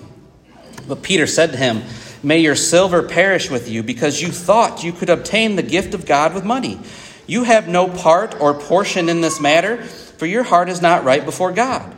But 0.87 1.01
Peter 1.01 1.25
said 1.25 1.51
to 1.51 1.57
him, 1.57 1.81
May 2.21 2.39
your 2.39 2.55
silver 2.55 3.01
perish 3.01 3.49
with 3.49 3.67
you, 3.69 3.81
because 3.81 4.21
you 4.21 4.27
thought 4.27 4.83
you 4.83 4.91
could 4.91 5.09
obtain 5.09 5.55
the 5.55 5.63
gift 5.63 5.93
of 5.93 6.05
God 6.05 6.33
with 6.33 6.43
money. 6.43 6.79
You 7.25 7.43
have 7.43 7.67
no 7.67 7.87
part 7.87 8.39
or 8.39 8.53
portion 8.53 9.09
in 9.09 9.21
this 9.21 9.39
matter, 9.39 9.81
for 9.83 10.25
your 10.25 10.43
heart 10.43 10.69
is 10.69 10.81
not 10.81 11.03
right 11.03 11.23
before 11.23 11.51
God. 11.51 11.95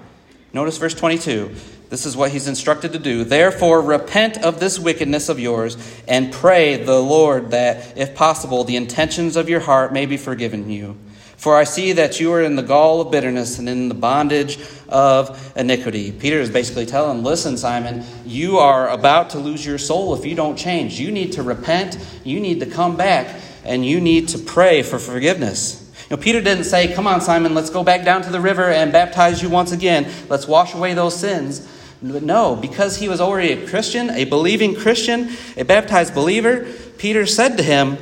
Notice 0.53 0.77
verse 0.77 0.93
22. 0.93 1.55
This 1.89 2.05
is 2.05 2.15
what 2.15 2.31
he's 2.31 2.47
instructed 2.47 2.93
to 2.93 2.99
do. 2.99 3.23
Therefore, 3.23 3.81
repent 3.81 4.37
of 4.43 4.59
this 4.59 4.79
wickedness 4.79 5.27
of 5.27 5.39
yours 5.39 5.77
and 6.07 6.31
pray 6.31 6.77
the 6.77 7.01
Lord 7.01 7.51
that, 7.51 7.97
if 7.97 8.15
possible, 8.15 8.63
the 8.63 8.77
intentions 8.77 9.35
of 9.35 9.49
your 9.49 9.59
heart 9.59 9.91
may 9.91 10.05
be 10.05 10.17
forgiven 10.17 10.69
you. 10.69 10.97
For 11.35 11.57
I 11.57 11.63
see 11.63 11.93
that 11.93 12.19
you 12.19 12.31
are 12.33 12.41
in 12.41 12.55
the 12.55 12.61
gall 12.61 13.01
of 13.01 13.11
bitterness 13.11 13.59
and 13.59 13.67
in 13.67 13.89
the 13.89 13.95
bondage 13.95 14.59
of 14.87 15.51
iniquity. 15.57 16.11
Peter 16.11 16.39
is 16.39 16.51
basically 16.51 16.85
telling 16.85 17.17
him, 17.17 17.23
listen, 17.23 17.57
Simon, 17.57 18.05
you 18.25 18.59
are 18.59 18.89
about 18.89 19.31
to 19.31 19.39
lose 19.39 19.65
your 19.65 19.79
soul 19.79 20.13
if 20.13 20.23
you 20.23 20.35
don't 20.35 20.55
change. 20.55 20.99
You 20.99 21.11
need 21.11 21.33
to 21.33 21.43
repent, 21.43 21.97
you 22.23 22.39
need 22.39 22.59
to 22.59 22.67
come 22.67 22.95
back, 22.95 23.41
and 23.65 23.83
you 23.83 23.99
need 23.99 24.27
to 24.29 24.37
pray 24.37 24.83
for 24.83 24.99
forgiveness. 24.99 25.80
Know, 26.11 26.17
Peter 26.17 26.41
didn't 26.41 26.65
say, 26.65 26.93
Come 26.93 27.07
on, 27.07 27.21
Simon, 27.21 27.53
let's 27.53 27.69
go 27.69 27.85
back 27.85 28.03
down 28.03 28.21
to 28.23 28.29
the 28.29 28.41
river 28.41 28.69
and 28.69 28.91
baptize 28.91 29.41
you 29.41 29.49
once 29.49 29.71
again. 29.71 30.11
Let's 30.27 30.45
wash 30.45 30.73
away 30.73 30.93
those 30.93 31.17
sins. 31.17 31.65
But 32.03 32.21
No, 32.21 32.57
because 32.57 32.97
he 32.97 33.07
was 33.07 33.21
already 33.21 33.53
a 33.53 33.67
Christian, 33.67 34.09
a 34.09 34.25
believing 34.25 34.75
Christian, 34.75 35.29
a 35.55 35.63
baptized 35.63 36.13
believer, 36.13 36.67
Peter 36.97 37.25
said 37.25 37.55
to 37.57 37.63
him, 37.63 37.97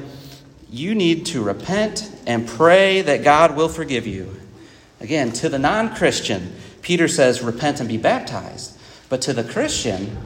You 0.71 0.95
need 0.95 1.27
to 1.27 1.43
repent 1.43 2.11
and 2.25 2.47
pray 2.47 3.03
that 3.03 3.23
God 3.23 3.55
will 3.55 3.69
forgive 3.69 4.07
you. 4.07 4.35
Again, 4.99 5.31
to 5.33 5.47
the 5.47 5.59
non 5.59 5.95
Christian, 5.95 6.55
Peter 6.81 7.07
says, 7.07 7.43
Repent 7.43 7.79
and 7.79 7.87
be 7.87 7.97
baptized. 7.97 8.75
But 9.07 9.21
to 9.23 9.33
the 9.33 9.43
Christian, 9.43 10.17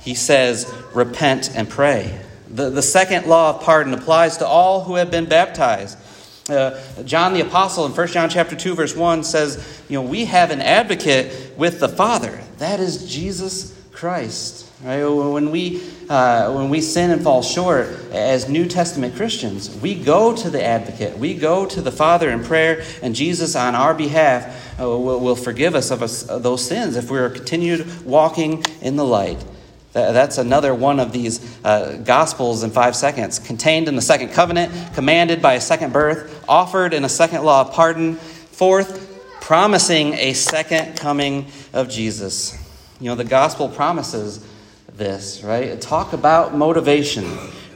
he 0.00 0.14
says, 0.14 0.72
Repent 0.94 1.50
and 1.56 1.68
pray. 1.68 2.20
The, 2.48 2.70
the 2.70 2.82
second 2.82 3.26
law 3.26 3.56
of 3.56 3.62
pardon 3.62 3.92
applies 3.92 4.36
to 4.36 4.46
all 4.46 4.84
who 4.84 4.94
have 4.94 5.10
been 5.10 5.24
baptized. 5.24 5.98
Uh, 6.48 6.78
John 7.04 7.32
the 7.32 7.40
Apostle 7.40 7.86
in 7.86 7.92
1 7.92 8.06
John 8.08 8.28
chapter 8.28 8.54
2, 8.54 8.74
verse 8.74 8.94
1 8.94 9.24
says, 9.24 9.82
You 9.88 10.00
know, 10.00 10.06
we 10.06 10.26
have 10.26 10.50
an 10.50 10.60
advocate 10.60 11.56
with 11.56 11.80
the 11.80 11.88
Father. 11.88 12.42
That 12.58 12.80
is 12.80 13.10
Jesus 13.10 13.78
Christ. 13.92 14.70
Right? 14.82 15.02
When 15.04 15.50
we 15.50 15.82
uh, 16.10 16.52
when 16.52 16.68
we 16.68 16.82
sin 16.82 17.10
and 17.10 17.22
fall 17.22 17.42
short 17.42 17.86
as 18.12 18.48
New 18.48 18.66
Testament 18.66 19.16
Christians, 19.16 19.74
we 19.80 19.94
go 19.94 20.36
to 20.36 20.50
the 20.50 20.62
Advocate, 20.62 21.16
we 21.16 21.34
go 21.34 21.64
to 21.64 21.80
the 21.80 21.90
Father 21.90 22.28
in 22.28 22.44
prayer, 22.44 22.84
and 23.00 23.14
Jesus 23.14 23.56
on 23.56 23.74
our 23.74 23.94
behalf 23.94 24.78
uh, 24.78 24.84
will, 24.86 25.20
will, 25.20 25.36
forgive 25.36 25.74
us 25.74 25.90
of, 25.90 26.02
us 26.02 26.28
of 26.28 26.42
those 26.42 26.62
sins 26.66 26.96
if 26.96 27.10
we 27.10 27.18
are 27.18 27.30
continued 27.30 28.04
walking 28.04 28.62
in 28.82 28.96
the 28.96 29.04
light. 29.04 29.42
That's 29.94 30.38
another 30.38 30.74
one 30.74 30.98
of 30.98 31.12
these 31.12 31.40
uh, 31.64 32.00
Gospels 32.04 32.64
in 32.64 32.70
five 32.70 32.96
seconds. 32.96 33.38
Contained 33.38 33.86
in 33.86 33.94
the 33.94 34.02
second 34.02 34.30
covenant, 34.30 34.94
commanded 34.94 35.40
by 35.40 35.54
a 35.54 35.60
second 35.60 35.92
birth, 35.92 36.44
offered 36.48 36.92
in 36.92 37.04
a 37.04 37.08
second 37.08 37.44
law 37.44 37.60
of 37.60 37.72
pardon. 37.72 38.16
Fourth, 38.16 39.40
promising 39.40 40.14
a 40.14 40.32
second 40.32 40.96
coming 40.96 41.46
of 41.72 41.88
Jesus. 41.88 42.58
You 43.00 43.10
know, 43.10 43.14
the 43.14 43.24
gospel 43.24 43.68
promises 43.68 44.44
this, 44.94 45.42
right? 45.44 45.80
Talk 45.80 46.12
about 46.12 46.54
motivation, 46.54 47.24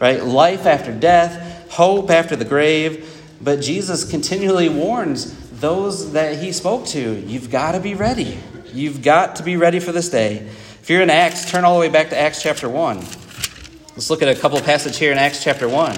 right? 0.01 0.25
Life 0.25 0.67
after 0.67 0.93
death, 0.93 1.71
hope 1.71 2.11
after 2.11 2.37
the 2.37 2.45
grave. 2.45 3.15
But 3.41 3.61
Jesus 3.61 4.09
continually 4.09 4.69
warns 4.69 5.35
those 5.61 6.13
that 6.13 6.39
he 6.39 6.53
spoke 6.53 6.87
to 6.87 7.01
you've 7.01 7.51
got 7.51 7.73
to 7.73 7.81
be 7.81 7.95
ready. 7.95 8.39
You've 8.73 9.03
got 9.03 9.37
to 9.37 9.43
be 9.43 9.57
ready 9.57 9.81
for 9.81 9.93
this 9.93 10.09
day. 10.09 10.49
If 10.89 10.93
you're 10.93 11.03
in 11.03 11.11
Acts, 11.11 11.51
turn 11.51 11.67
all 11.67 11.75
the 11.75 11.81
way 11.81 11.91
back 11.91 12.09
to 12.09 12.19
Acts 12.19 12.41
chapter 12.41 12.67
1. 12.67 12.97
Let's 12.97 14.09
look 14.09 14.23
at 14.23 14.29
a 14.35 14.35
couple 14.35 14.59
passages 14.63 14.97
here 14.97 15.13
in 15.13 15.19
Acts 15.19 15.45
chapter 15.45 15.69
1. 15.69 15.95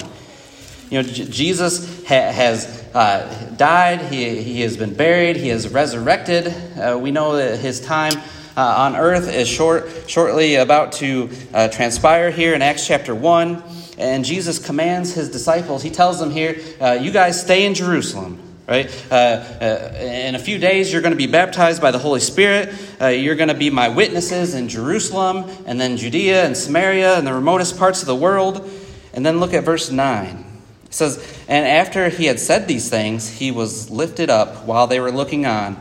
You 0.91 1.01
know, 1.01 1.09
J- 1.09 1.27
Jesus 1.27 2.03
ha- 2.09 2.33
has 2.33 2.85
uh, 2.93 3.55
died, 3.57 4.01
he, 4.13 4.43
he 4.43 4.63
has 4.63 4.77
been 4.77 4.93
buried, 4.93 5.37
he 5.37 5.47
has 5.51 5.69
resurrected. 5.69 6.49
Uh, 6.77 6.99
we 6.99 7.13
know 7.13 7.37
that 7.37 7.61
his 7.61 7.81
time 7.81 8.15
uh, 8.57 8.63
on 8.79 8.97
earth 8.97 9.33
is 9.33 9.47
short, 9.47 9.89
shortly 10.09 10.57
about 10.57 10.91
to 10.95 11.31
uh, 11.55 11.69
transpire 11.69 12.33
here 12.33 12.55
in 12.55 12.61
Acts 12.61 12.85
chapter 12.85 13.15
1. 13.15 13.63
And 13.97 14.25
Jesus 14.25 14.59
commands 14.59 15.15
his 15.15 15.31
disciples, 15.31 15.85
he 15.85 15.91
tells 15.91 16.19
them 16.19 16.33
here, 16.33 16.61
uh, 16.81 16.99
You 17.01 17.13
guys 17.13 17.41
stay 17.41 17.65
in 17.65 17.75
Jerusalem 17.75 18.50
right? 18.71 19.07
Uh, 19.11 19.15
uh, 19.15 19.99
in 19.99 20.37
a 20.37 20.39
few 20.39 20.57
days, 20.57 20.93
you're 20.93 21.03
going 21.03 21.11
to 21.11 21.17
be 21.17 21.27
baptized 21.27 21.83
by 21.83 21.91
the 21.91 21.99
Holy 21.99 22.21
Spirit. 22.21 22.73
Uh, 23.01 23.09
you're 23.09 23.35
going 23.35 23.49
to 23.49 23.55
be 23.55 23.69
my 23.69 23.89
witnesses 23.89 24.55
in 24.55 24.69
Jerusalem, 24.69 25.51
and 25.67 25.81
then 25.81 25.97
Judea 25.97 26.45
and 26.45 26.57
Samaria 26.57 27.19
and 27.19 27.27
the 27.27 27.35
remotest 27.35 27.77
parts 27.77 28.01
of 28.01 28.07
the 28.07 28.15
world. 28.15 28.71
And 29.13 29.27
then 29.27 29.41
look 29.41 29.53
at 29.53 29.65
verse 29.65 29.91
9. 29.91 30.45
It 30.85 30.95
says, 30.95 31.19
And 31.49 31.67
after 31.67 32.09
he 32.11 32.27
had 32.27 32.39
said 32.39 32.69
these 32.69 32.89
things, 32.89 33.29
he 33.29 33.51
was 33.51 33.91
lifted 33.91 34.31
up 34.31 34.65
while 34.65 34.87
they 34.87 35.01
were 35.01 35.11
looking 35.11 35.47
on. 35.47 35.77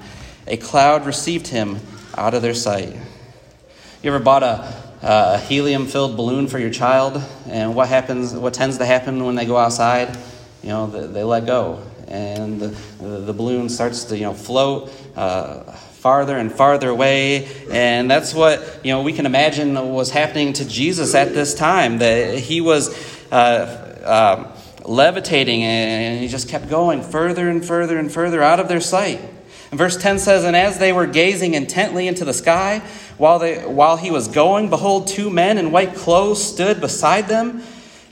A 0.47 0.57
cloud 0.57 1.05
received 1.05 1.47
him 1.47 1.77
out 2.17 2.33
of 2.33 2.41
their 2.41 2.55
sight. 2.55 2.95
You 4.01 4.11
ever 4.11 4.23
bought 4.23 4.41
a, 4.41 4.83
a 5.03 5.37
helium 5.37 5.85
filled 5.85 6.17
balloon 6.17 6.47
for 6.47 6.57
your 6.57 6.71
child? 6.71 7.21
And 7.47 7.75
what 7.75 7.87
happens, 7.87 8.33
what 8.33 8.55
tends 8.55 8.79
to 8.79 8.85
happen 8.85 9.23
when 9.23 9.35
they 9.35 9.45
go 9.45 9.57
outside? 9.57 10.17
You 10.63 10.69
know, 10.69 10.87
they, 10.87 11.05
they 11.05 11.23
let 11.23 11.45
go 11.45 11.83
and 12.09 12.59
the, 12.59 12.67
the 12.99 13.33
balloon 13.33 13.69
starts 13.69 14.05
to 14.05 14.17
you 14.17 14.23
know 14.23 14.33
float 14.33 14.91
uh, 15.15 15.63
farther 15.99 16.37
and 16.37 16.51
farther 16.51 16.89
away. 16.89 17.47
And 17.69 18.09
that's 18.09 18.33
what 18.33 18.81
you 18.83 18.91
know 18.91 19.03
we 19.03 19.13
can 19.13 19.25
imagine 19.25 19.73
was 19.91 20.11
happening 20.11 20.53
to 20.53 20.65
jesus 20.65 21.13
at 21.13 21.33
this 21.33 21.53
time 21.53 21.99
that 21.99 22.39
he 22.39 22.61
was 22.61 22.89
uh, 23.31 24.45
um, 24.45 24.51
levitating 24.85 25.63
and 25.63 26.19
he 26.19 26.27
just 26.27 26.49
kept 26.49 26.69
going 26.69 27.03
further 27.03 27.49
and 27.49 27.65
further 27.65 27.97
and 27.97 28.11
further 28.11 28.41
out 28.41 28.59
of 28.59 28.67
their 28.67 28.81
sight. 28.81 29.21
And 29.71 29.77
verse 29.77 29.97
10 29.97 30.17
says 30.17 30.45
and 30.45 30.55
as 30.55 30.79
they 30.79 30.91
were 30.91 31.05
gazing 31.05 31.53
intently 31.53 32.07
into 32.07 32.25
the 32.25 32.33
sky 32.33 32.81
while, 33.17 33.37
they, 33.37 33.63
while 33.65 33.97
he 33.97 34.09
was 34.09 34.27
going 34.27 34.69
behold 34.69 35.07
two 35.07 35.29
men 35.29 35.59
in 35.59 35.71
white 35.71 35.93
clothes 35.93 36.43
stood 36.43 36.81
beside 36.81 37.27
them 37.27 37.61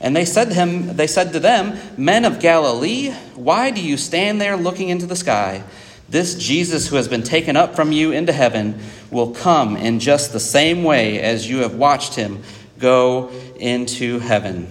and 0.00 0.14
they 0.14 0.24
said 0.24 0.48
to 0.48 0.54
him, 0.54 0.96
they 0.96 1.06
said 1.06 1.32
to 1.32 1.40
them, 1.40 1.78
Men 1.96 2.24
of 2.24 2.40
Galilee, 2.40 3.10
why 3.34 3.70
do 3.70 3.80
you 3.80 3.96
stand 3.96 4.40
there 4.40 4.56
looking 4.56 4.88
into 4.88 5.06
the 5.06 5.16
sky? 5.16 5.64
This 6.08 6.36
Jesus 6.36 6.88
who 6.88 6.96
has 6.96 7.08
been 7.08 7.22
taken 7.22 7.56
up 7.56 7.74
from 7.74 7.92
you 7.92 8.12
into 8.12 8.32
heaven 8.32 8.80
will 9.10 9.32
come 9.32 9.76
in 9.76 10.00
just 10.00 10.32
the 10.32 10.40
same 10.40 10.84
way 10.84 11.20
as 11.20 11.48
you 11.48 11.58
have 11.58 11.74
watched 11.74 12.14
him 12.14 12.42
go 12.78 13.30
into 13.56 14.18
heaven. 14.20 14.68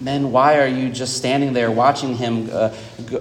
Men, 0.00 0.32
why 0.32 0.58
are 0.58 0.66
you 0.66 0.90
just 0.90 1.16
standing 1.16 1.52
there 1.52 1.70
watching 1.70 2.16
him 2.16 2.48
uh, 2.52 2.74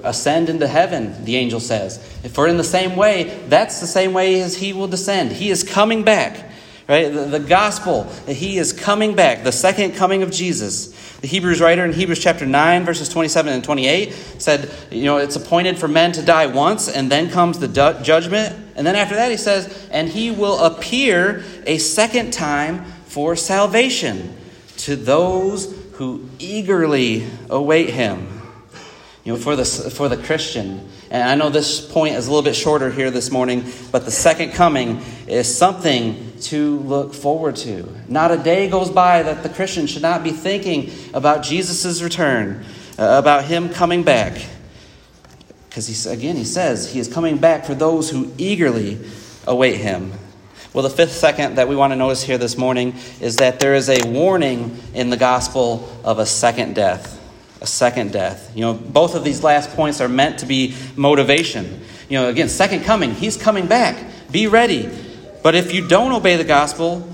ascend 0.04 0.50
into 0.50 0.68
heaven? 0.68 1.26
The 1.26 1.36
angel 1.36 1.60
says. 1.60 1.98
For 2.32 2.48
in 2.48 2.58
the 2.58 2.64
same 2.64 2.96
way, 2.96 3.40
that's 3.50 3.80
the 3.80 3.88
same 3.88 4.14
way 4.14 4.42
as 4.42 4.58
he 4.58 4.74
will 4.74 4.88
descend. 4.88 5.32
He 5.32 5.52
is 5.52 5.64
coming 5.64 6.04
back. 6.04 6.51
Right? 6.88 7.14
The, 7.14 7.26
the 7.26 7.40
gospel, 7.40 8.04
he 8.28 8.58
is 8.58 8.74
coming 8.74 9.16
back, 9.16 9.44
the 9.44 9.52
second 9.52 9.94
coming 9.94 10.24
of 10.24 10.32
Jesus. 10.32 10.88
The 11.22 11.28
Hebrews 11.28 11.62
writer 11.62 11.86
in 11.86 11.94
Hebrews 11.94 12.20
chapter 12.20 12.46
9, 12.46 12.84
verses 12.84 13.08
27 13.08 13.54
and 13.54 13.64
28 13.64 14.12
said, 14.40 14.72
you 14.90 15.04
know, 15.04 15.18
it's 15.18 15.36
appointed 15.36 15.78
for 15.78 15.88
men 15.88 16.12
to 16.14 16.22
die 16.24 16.48
once, 16.48 16.90
and 16.90 17.12
then 17.12 17.30
comes 17.30 17.60
the 17.60 17.68
du- 17.68 18.00
judgment. 18.02 18.56
And 18.76 18.86
then 18.86 18.96
after 18.96 19.16
that, 19.16 19.30
he 19.30 19.38
says, 19.38 19.88
and 19.92 20.10
he 20.10 20.32
will 20.32 20.60
appear 20.60 21.44
a 21.68 21.78
second 21.78 22.34
time 22.34 22.86
for 23.06 23.36
salvation 23.36 24.36
to 24.78 24.96
those 24.96 25.78
who 25.94 26.28
eagerly 26.40 27.28
await 27.50 27.92
him. 27.92 28.42
You 29.24 29.34
know, 29.34 29.40
for 29.40 29.56
the, 29.56 29.66
for 29.66 30.10
the 30.10 30.18
Christian, 30.18 30.90
and 31.12 31.22
I 31.22 31.36
know 31.36 31.50
this 31.50 31.86
point 31.86 32.16
is 32.16 32.26
a 32.26 32.32
little 32.32 32.44
bit 32.44 32.56
shorter 32.56 32.90
here 32.90 33.12
this 33.12 33.30
morning, 33.30 33.66
but 33.92 34.06
the 34.06 34.12
second 34.12 34.54
coming 34.54 35.02
is 35.28 35.56
something 35.56 36.31
to 36.44 36.80
look 36.80 37.14
forward 37.14 37.56
to. 37.58 37.88
Not 38.08 38.32
a 38.32 38.38
day 38.38 38.70
goes 38.70 38.90
by 38.90 39.24
that 39.24 39.44
the 39.44 39.50
Christian 39.50 39.88
should 39.88 40.02
not 40.02 40.24
be 40.24 40.32
thinking 40.32 40.92
about 41.14 41.44
Jesus' 41.44 42.02
return, 42.02 42.66
uh, 42.98 43.18
about 43.20 43.46
him 43.46 43.70
coming 43.70 44.04
back. 44.04 44.42
Because 45.70 46.06
again, 46.06 46.36
he 46.36 46.44
says 46.44 46.92
he 46.92 47.00
is 47.00 47.08
coming 47.08 47.38
back 47.38 47.66
for 47.66 47.76
those 47.76 48.10
who 48.10 48.32
eagerly 48.38 49.00
await 49.48 49.78
him. 49.78 50.14
Well, 50.74 50.84
the 50.84 50.90
fifth 50.90 51.14
second 51.14 51.56
that 51.56 51.68
we 51.68 51.76
want 51.76 51.92
to 51.92 51.96
notice 51.98 52.24
here 52.24 52.38
this 52.38 52.58
morning 52.58 52.96
is 53.20 53.38
that 53.38 53.60
there 53.60 53.74
is 53.74 53.90
a 53.90 54.08
warning 54.08 54.78
in 54.94 55.10
the 55.10 55.18
gospel 55.18 55.90
of 56.04 56.20
a 56.20 56.26
second 56.26 56.76
death 56.76 57.20
a 57.62 57.68
second 57.68 58.12
death. 58.12 58.52
You 58.56 58.62
know, 58.62 58.74
both 58.74 59.16
of 59.16 59.24
these 59.24 59.44
last 59.44 59.70
points 59.72 60.02
are 60.02 60.10
meant 60.10 60.40
to 60.40 60.48
be 60.48 60.76
motivation. 60.96 61.82
You 62.10 62.18
know, 62.18 62.28
again, 62.28 62.50
second 62.50 62.84
coming, 62.84 63.14
he's 63.14 63.38
coming 63.38 63.68
back. 63.68 64.04
Be 64.32 64.48
ready. 64.48 64.90
But 65.44 65.56
if 65.56 65.74
you 65.74 65.88
don't 65.88 66.12
obey 66.12 66.36
the 66.36 66.44
gospel, 66.44 67.08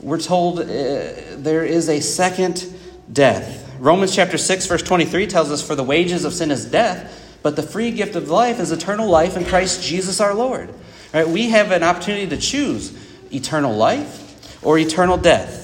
we're 0.00 0.20
told 0.20 0.60
uh, 0.60 0.64
there 0.64 1.64
is 1.64 1.88
a 1.88 2.00
second 2.00 2.72
death. 3.12 3.62
Romans 3.78 4.14
chapter 4.14 4.38
6 4.38 4.66
verse 4.66 4.82
23 4.82 5.26
tells 5.26 5.50
us 5.50 5.66
for 5.66 5.74
the 5.74 5.82
wages 5.82 6.24
of 6.24 6.32
sin 6.32 6.50
is 6.50 6.64
death, 6.64 7.38
but 7.42 7.56
the 7.56 7.62
free 7.62 7.90
gift 7.90 8.14
of 8.14 8.30
life 8.30 8.60
is 8.60 8.70
eternal 8.70 9.08
life 9.08 9.36
in 9.36 9.44
Christ 9.44 9.82
Jesus 9.82 10.20
our 10.20 10.34
Lord. 10.34 10.72
Right? 11.12 11.28
We 11.28 11.50
have 11.50 11.72
an 11.72 11.82
opportunity 11.82 12.28
to 12.28 12.36
choose 12.36 12.96
eternal 13.32 13.74
life 13.74 14.64
or 14.64 14.78
eternal 14.78 15.16
death. 15.16 15.62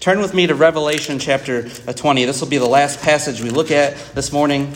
Turn 0.00 0.18
with 0.20 0.32
me 0.32 0.46
to 0.46 0.54
Revelation 0.54 1.18
chapter 1.18 1.68
uh, 1.86 1.92
20. 1.92 2.24
This 2.24 2.40
will 2.40 2.48
be 2.48 2.56
the 2.56 2.66
last 2.66 3.02
passage 3.02 3.42
we 3.42 3.50
look 3.50 3.70
at 3.70 3.96
this 4.14 4.32
morning. 4.32 4.74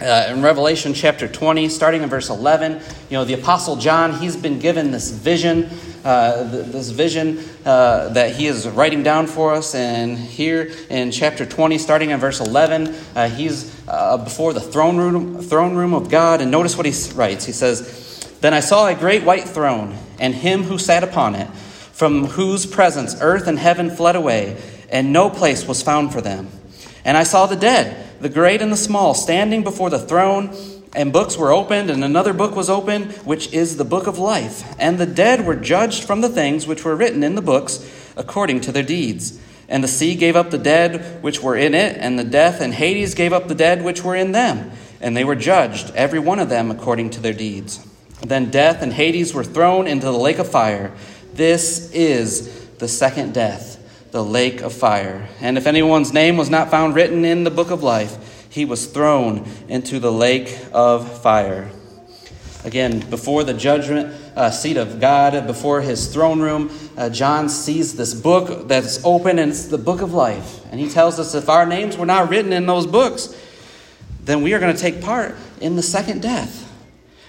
Uh, 0.00 0.28
in 0.30 0.42
Revelation 0.42 0.94
chapter 0.94 1.28
20, 1.28 1.68
starting 1.68 2.02
in 2.02 2.08
verse 2.08 2.30
11, 2.30 2.72
you 2.72 2.80
know, 3.10 3.24
the 3.24 3.34
Apostle 3.34 3.76
John, 3.76 4.14
he's 4.14 4.34
been 4.34 4.58
given 4.58 4.90
this 4.90 5.10
vision, 5.10 5.68
uh, 6.04 6.44
this 6.44 6.90
vision 6.90 7.44
uh, 7.64 8.08
that 8.10 8.34
he 8.34 8.46
is 8.46 8.68
writing 8.68 9.02
down 9.02 9.26
for 9.26 9.54
us. 9.54 9.74
And 9.74 10.18
here 10.18 10.72
in 10.88 11.10
chapter 11.10 11.46
20, 11.46 11.78
starting 11.78 12.10
in 12.10 12.20
verse 12.20 12.40
11, 12.40 12.94
uh, 13.14 13.28
he's 13.28 13.74
uh, 13.88 14.16
before 14.18 14.52
the 14.52 14.60
throne 14.60 14.96
room, 14.96 15.42
throne 15.42 15.74
room 15.74 15.94
of 15.94 16.08
God. 16.08 16.40
And 16.40 16.50
notice 16.50 16.76
what 16.76 16.86
he 16.86 17.12
writes. 17.12 17.44
He 17.44 17.52
says, 17.52 18.30
Then 18.40 18.54
I 18.54 18.60
saw 18.60 18.86
a 18.86 18.94
great 18.94 19.24
white 19.24 19.48
throne, 19.48 19.96
and 20.18 20.34
him 20.34 20.64
who 20.64 20.78
sat 20.78 21.04
upon 21.04 21.34
it 21.34 21.48
from 22.00 22.24
whose 22.24 22.64
presence 22.64 23.14
earth 23.20 23.46
and 23.46 23.58
heaven 23.58 23.90
fled 23.90 24.16
away, 24.16 24.56
and 24.88 25.12
no 25.12 25.28
place 25.28 25.66
was 25.66 25.82
found 25.82 26.10
for 26.10 26.22
them. 26.22 26.48
And 27.04 27.14
I 27.14 27.24
saw 27.24 27.44
the 27.44 27.56
dead, 27.56 28.22
the 28.22 28.30
great 28.30 28.62
and 28.62 28.72
the 28.72 28.76
small, 28.78 29.12
standing 29.12 29.62
before 29.62 29.90
the 29.90 29.98
throne, 29.98 30.48
and 30.94 31.12
books 31.12 31.36
were 31.36 31.52
opened, 31.52 31.90
and 31.90 32.02
another 32.02 32.32
book 32.32 32.56
was 32.56 32.68
opened, 32.68 33.12
which 33.18 33.52
is 33.52 33.76
the 33.76 33.84
book 33.84 34.06
of 34.06 34.18
life. 34.18 34.64
And 34.78 34.98
the 34.98 35.06
dead 35.06 35.46
were 35.46 35.54
judged 35.54 36.02
from 36.02 36.20
the 36.20 36.28
things 36.28 36.66
which 36.66 36.84
were 36.84 36.96
written 36.96 37.22
in 37.22 37.36
the 37.36 37.42
books 37.42 37.88
according 38.16 38.62
to 38.62 38.72
their 38.72 38.82
deeds. 38.82 39.40
And 39.68 39.84
the 39.84 39.88
sea 39.88 40.16
gave 40.16 40.34
up 40.34 40.50
the 40.50 40.58
dead 40.58 41.22
which 41.22 41.42
were 41.42 41.56
in 41.56 41.74
it, 41.74 41.96
and 41.96 42.18
the 42.18 42.24
death 42.24 42.60
and 42.60 42.74
Hades 42.74 43.14
gave 43.14 43.32
up 43.32 43.46
the 43.46 43.54
dead 43.54 43.84
which 43.84 44.02
were 44.02 44.16
in 44.16 44.32
them. 44.32 44.72
And 45.00 45.16
they 45.16 45.24
were 45.24 45.36
judged, 45.36 45.94
every 45.94 46.18
one 46.18 46.40
of 46.40 46.48
them 46.48 46.72
according 46.72 47.10
to 47.10 47.20
their 47.20 47.32
deeds. 47.32 47.86
Then 48.20 48.50
death 48.50 48.82
and 48.82 48.92
Hades 48.92 49.32
were 49.32 49.44
thrown 49.44 49.86
into 49.86 50.06
the 50.06 50.12
lake 50.12 50.38
of 50.38 50.50
fire. 50.50 50.92
This 51.32 51.90
is 51.92 52.66
the 52.78 52.88
second 52.88 53.32
death, 53.32 53.78
the 54.10 54.24
lake 54.24 54.60
of 54.60 54.72
fire. 54.72 55.28
And 55.40 55.56
if 55.56 55.66
anyone's 55.66 56.12
name 56.12 56.36
was 56.36 56.50
not 56.50 56.70
found 56.70 56.96
written 56.96 57.24
in 57.24 57.44
the 57.44 57.50
book 57.50 57.70
of 57.70 57.84
life, 57.84 58.29
he 58.50 58.64
was 58.64 58.86
thrown 58.86 59.48
into 59.68 59.98
the 59.98 60.12
lake 60.12 60.58
of 60.72 61.22
fire. 61.22 61.70
Again, 62.62 63.00
before 63.08 63.42
the 63.42 63.54
judgment 63.54 64.14
uh, 64.36 64.50
seat 64.50 64.76
of 64.76 65.00
God, 65.00 65.46
before 65.46 65.80
his 65.80 66.12
throne 66.12 66.40
room, 66.40 66.70
uh, 66.96 67.08
John 67.08 67.48
sees 67.48 67.96
this 67.96 68.12
book 68.12 68.68
that's 68.68 69.02
open, 69.02 69.38
and 69.38 69.50
it's 69.50 69.66
the 69.66 69.78
book 69.78 70.02
of 70.02 70.12
life. 70.12 70.60
And 70.70 70.78
he 70.78 70.90
tells 70.90 71.18
us 71.18 71.34
if 71.34 71.48
our 71.48 71.64
names 71.64 71.96
were 71.96 72.04
not 72.04 72.28
written 72.28 72.52
in 72.52 72.66
those 72.66 72.86
books, 72.86 73.34
then 74.24 74.42
we 74.42 74.52
are 74.52 74.58
going 74.58 74.74
to 74.74 74.80
take 74.80 75.00
part 75.00 75.36
in 75.60 75.76
the 75.76 75.82
second 75.82 76.20
death, 76.20 76.70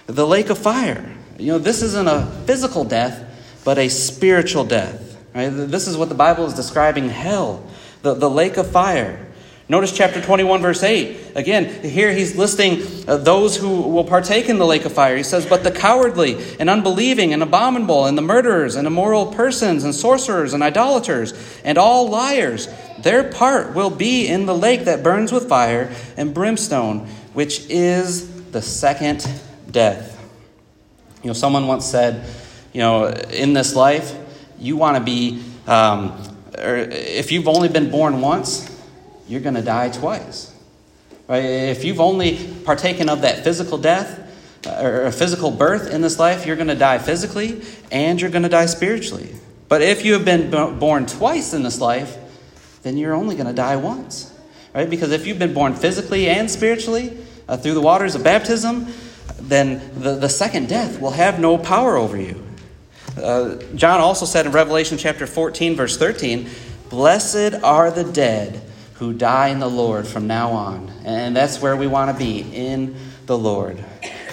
the 0.08 0.28
lake 0.28 0.50
of 0.50 0.58
fire. 0.58 1.16
You 1.38 1.54
know, 1.54 1.60
this 1.60 1.82
isn't 1.82 2.08
a 2.08 2.26
physical 2.46 2.84
death, 2.84 3.26
but 3.64 3.78
a 3.78 3.88
spiritual 3.88 4.66
death. 4.66 5.18
Right? 5.34 5.50
This 5.50 5.88
is 5.88 5.96
what 5.96 6.10
the 6.10 6.16
Bible 6.16 6.46
is 6.46 6.54
describing 6.54 7.08
hell, 7.08 7.66
the, 8.02 8.14
the 8.16 8.30
lake 8.30 8.58
of 8.58 8.70
fire. 8.70 9.31
Notice 9.72 9.96
chapter 9.96 10.22
21, 10.22 10.62
verse 10.62 10.84
8. 10.84 11.32
Again, 11.34 11.82
here 11.82 12.12
he's 12.12 12.36
listing 12.36 12.82
uh, 13.08 13.16
those 13.16 13.56
who 13.56 13.84
will 13.84 14.04
partake 14.04 14.50
in 14.50 14.58
the 14.58 14.66
lake 14.66 14.84
of 14.84 14.92
fire. 14.92 15.16
He 15.16 15.24
says, 15.24 15.46
But 15.46 15.64
the 15.64 15.72
cowardly 15.72 16.58
and 16.60 16.70
unbelieving 16.70 17.32
and 17.32 17.42
abominable 17.42 18.06
and 18.06 18.18
the 18.18 18.22
murderers 18.22 18.76
and 18.76 18.86
immoral 18.86 19.28
persons 19.28 19.86
and 19.86 19.96
sorcerers 19.96 20.54
and 20.54 20.62
idolaters 20.62 21.34
and 21.64 21.78
all 21.78 22.10
liars, 22.10 22.68
their 23.00 23.32
part 23.32 23.74
will 23.74 23.90
be 23.90 24.28
in 24.28 24.46
the 24.46 24.54
lake 24.54 24.84
that 24.84 25.04
burns 25.04 25.32
with 25.32 25.48
fire 25.48 25.96
and 26.18 26.34
brimstone, 26.34 27.08
which 27.32 27.66
is 27.70 28.52
the 28.52 28.62
second 28.62 29.26
death. 29.72 30.20
You 31.24 31.28
know, 31.28 31.34
someone 31.34 31.68
once 31.68 31.86
said, 31.86 32.26
you 32.74 32.82
know, 32.82 33.08
in 33.08 33.54
this 33.54 33.74
life, 33.74 34.14
you 34.60 34.76
want 34.76 34.98
to 34.98 35.02
be, 35.02 35.42
um, 35.66 36.22
or 36.58 36.76
if 36.76 37.32
you've 37.32 37.48
only 37.48 37.70
been 37.70 37.90
born 37.90 38.20
once, 38.20 38.68
you're 39.32 39.42
going 39.42 39.56
to 39.56 39.62
die 39.62 39.90
twice. 39.90 40.54
Right? 41.28 41.46
If 41.46 41.86
you've 41.86 42.02
only 42.02 42.54
partaken 42.66 43.08
of 43.08 43.22
that 43.22 43.46
physical 43.46 43.78
death 43.78 44.20
uh, 44.68 44.84
or 44.84 45.04
a 45.04 45.12
physical 45.12 45.52
birth 45.52 45.90
in 45.90 46.02
this 46.02 46.20
life, 46.20 46.46
you're 46.46 46.58
going 46.58 46.68
to 46.68 46.76
die 46.76 46.98
physically 46.98 47.62
and 47.92 48.20
you're 48.20 48.30
going 48.30 48.44
to 48.44 48.50
die 48.50 48.66
spiritually. 48.66 49.34
But 49.70 49.82
if 49.82 50.04
you 50.04 50.14
have 50.14 50.26
been 50.26 50.50
born 50.80 51.06
twice 51.06 51.54
in 51.54 51.64
this 51.64 51.80
life, 51.80 52.18
then 52.84 52.98
you're 52.98 53.14
only 53.14 53.36
going 53.36 53.48
to 53.48 53.54
die 53.54 53.78
once. 53.78 54.38
Right? 54.76 54.90
Because 54.90 55.12
if 55.12 55.26
you've 55.26 55.40
been 55.40 55.54
born 55.54 55.76
physically 55.76 56.28
and 56.28 56.52
spiritually 56.52 57.18
uh, 57.48 57.56
through 57.56 57.76
the 57.76 57.82
waters 57.82 58.16
of 58.16 58.26
baptism, 58.26 58.88
then 59.40 59.82
the, 59.98 60.16
the 60.16 60.30
second 60.30 60.68
death 60.68 61.00
will 61.00 61.12
have 61.12 61.40
no 61.40 61.58
power 61.58 61.96
over 61.96 62.20
you. 62.20 62.44
Uh, 63.16 63.56
John 63.76 64.02
also 64.02 64.26
said 64.26 64.46
in 64.46 64.52
Revelation 64.52 64.98
chapter 64.98 65.26
14, 65.26 65.76
verse 65.78 65.98
13, 65.98 66.50
Blessed 66.90 67.56
are 67.64 67.92
the 67.92 68.04
dead 68.04 68.62
who 69.02 69.12
die 69.12 69.48
in 69.48 69.58
the 69.58 69.68
Lord 69.68 70.08
from 70.08 70.28
now 70.28 70.52
on. 70.52 70.88
And 71.04 71.36
that's 71.36 71.60
where 71.60 71.76
we 71.76 71.88
want 71.88 72.16
to 72.16 72.24
be, 72.24 72.42
in 72.54 72.96
the 73.26 73.36
Lord. 73.36 73.84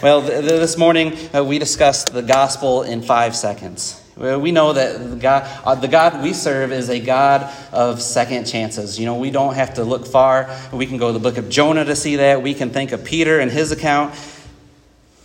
Well, 0.02 0.20
th- 0.20 0.44
this 0.44 0.76
morning 0.76 1.16
uh, 1.35 1.42
we 1.42 1.59
discussed 1.59 2.12
the 2.12 2.20
gospel 2.20 2.83
in 2.83 3.00
five 3.00 3.35
seconds. 3.35 4.04
We 4.14 4.52
know 4.52 4.74
that 4.74 4.98
the 5.11 5.16
God, 5.16 5.48
uh, 5.64 5.74
the 5.74 5.88
God 5.88 6.22
we 6.22 6.35
serve 6.35 6.70
is 6.70 6.90
a 6.90 7.00
God 7.00 7.50
of 7.72 8.02
second 8.02 8.44
chances. 8.44 8.98
You 8.98 9.07
know, 9.07 9.14
we 9.14 9.31
don't 9.31 9.54
have 9.54 9.72
to 9.74 9.85
look 9.85 10.07
far. 10.07 10.54
We 10.70 10.85
can 10.85 10.98
go 10.98 11.07
to 11.07 11.14
the 11.14 11.18
book 11.18 11.38
of 11.38 11.48
Jonah 11.48 11.87
to 11.87 11.96
see 11.96 12.16
that. 12.16 12.42
We 12.42 12.52
can 12.52 12.68
think 12.68 12.92
of 12.92 13.04
Peter 13.04 13.40
and 13.40 13.50
his 13.50 13.72
account. 13.72 14.14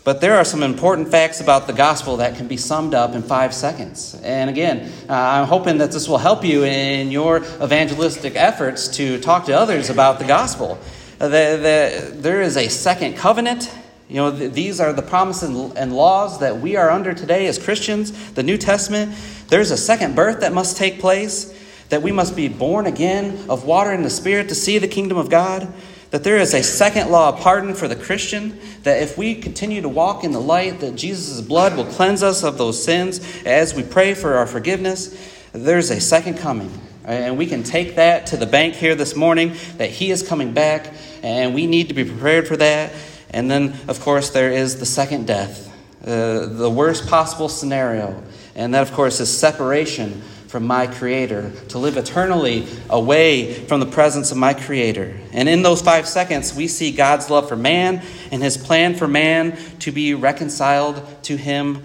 But 0.03 0.19
there 0.19 0.35
are 0.35 0.43
some 0.43 0.63
important 0.63 1.07
facts 1.07 1.39
about 1.39 1.65
the 1.65 1.71
gospel 1.71 2.17
that 2.17 2.35
can 2.35 2.49
be 2.49 2.57
summed 2.57 2.93
up 2.93 3.13
in 3.13 3.21
five 3.21 3.53
seconds. 3.53 4.19
And 4.21 4.49
again, 4.49 4.91
uh, 5.07 5.13
I'm 5.13 5.47
hoping 5.47 5.77
that 5.77 5.93
this 5.93 6.09
will 6.09 6.17
help 6.17 6.43
you 6.43 6.65
in 6.65 7.09
your 7.09 7.37
evangelistic 7.37 8.35
efforts 8.35 8.89
to 8.97 9.17
talk 9.21 9.45
to 9.45 9.57
others 9.57 9.89
about 9.89 10.19
the 10.19 10.25
gospel. 10.25 10.77
Uh, 11.21 11.29
the, 11.29 12.09
the, 12.09 12.15
there 12.15 12.41
is 12.41 12.57
a 12.57 12.67
second 12.67 13.15
covenant. 13.15 13.73
You 14.09 14.15
know, 14.17 14.37
th- 14.37 14.51
these 14.51 14.81
are 14.81 14.91
the 14.91 15.01
promises 15.01 15.71
and 15.77 15.95
laws 15.95 16.41
that 16.41 16.59
we 16.59 16.75
are 16.75 16.89
under 16.89 17.13
today 17.13 17.47
as 17.47 17.57
Christians, 17.57 18.33
the 18.33 18.43
New 18.43 18.57
Testament. 18.57 19.15
There's 19.47 19.71
a 19.71 19.77
second 19.77 20.17
birth 20.17 20.41
that 20.41 20.51
must 20.51 20.75
take 20.75 20.99
place, 20.99 21.57
that 21.87 22.01
we 22.01 22.11
must 22.11 22.35
be 22.35 22.49
born 22.49 22.87
again 22.87 23.49
of 23.49 23.63
water 23.63 23.91
and 23.91 24.03
the 24.03 24.09
Spirit 24.09 24.49
to 24.49 24.55
see 24.55 24.79
the 24.79 24.87
kingdom 24.89 25.17
of 25.17 25.29
God 25.29 25.71
that 26.13 26.23
there 26.23 26.37
is 26.37 26.53
a 26.53 26.61
second 26.61 27.09
law 27.09 27.29
of 27.29 27.39
pardon 27.39 27.73
for 27.73 27.87
the 27.87 27.95
Christian, 27.95 28.59
that 28.83 29.01
if 29.01 29.17
we 29.17 29.33
continue 29.33 29.81
to 29.81 29.89
walk 29.89 30.23
in 30.23 30.31
the 30.31 30.39
light, 30.39 30.79
that 30.81 30.95
Jesus' 30.95 31.41
blood 31.41 31.75
will 31.75 31.85
cleanse 31.85 32.21
us 32.21 32.43
of 32.43 32.59
those 32.59 32.83
sins 32.83 33.19
as 33.47 33.73
we 33.73 33.81
pray 33.81 34.13
for 34.13 34.35
our 34.35 34.45
forgiveness. 34.45 35.17
There's 35.53 35.89
a 35.89 35.99
second 35.99 36.37
coming. 36.37 36.71
And 37.03 37.35
we 37.35 37.47
can 37.47 37.63
take 37.63 37.95
that 37.95 38.27
to 38.27 38.37
the 38.37 38.45
bank 38.45 38.75
here 38.75 38.93
this 38.93 39.15
morning, 39.15 39.55
that 39.77 39.89
He 39.89 40.11
is 40.11 40.21
coming 40.21 40.53
back, 40.53 40.93
and 41.23 41.55
we 41.55 41.65
need 41.65 41.87
to 41.87 41.95
be 41.95 42.05
prepared 42.05 42.47
for 42.47 42.57
that. 42.57 42.93
And 43.31 43.49
then, 43.49 43.73
of 43.87 43.99
course, 43.99 44.29
there 44.29 44.51
is 44.51 44.77
the 44.77 44.85
second 44.85 45.25
death, 45.25 45.67
uh, 46.05 46.45
the 46.45 46.69
worst 46.69 47.07
possible 47.07 47.49
scenario. 47.49 48.21
And 48.53 48.75
that, 48.75 48.83
of 48.83 48.93
course, 48.93 49.19
is 49.19 49.35
separation 49.35 50.21
from 50.53 50.67
my 50.67 50.85
Creator, 50.85 51.51
to 51.69 51.79
live 51.79 51.97
eternally 51.97 52.67
away 52.87 53.55
from 53.65 53.79
the 53.79 53.87
presence 53.87 54.29
of 54.29 54.37
my 54.37 54.53
Creator. 54.53 55.19
And 55.31 55.49
in 55.49 55.63
those 55.63 55.81
five 55.81 56.07
seconds, 56.07 56.53
we 56.53 56.67
see 56.67 56.91
God's 56.91 57.27
love 57.27 57.49
for 57.49 57.55
man 57.55 58.03
and 58.31 58.43
his 58.43 58.55
plan 58.55 58.93
for 58.93 59.07
man 59.07 59.57
to 59.79 59.91
be 59.91 60.13
reconciled 60.13 61.03
to 61.23 61.37
him. 61.37 61.81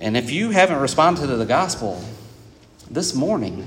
And 0.00 0.16
if 0.16 0.32
you 0.32 0.50
haven't 0.50 0.80
responded 0.80 1.28
to 1.28 1.36
the 1.36 1.46
gospel 1.46 2.02
this 2.90 3.14
morning, 3.14 3.64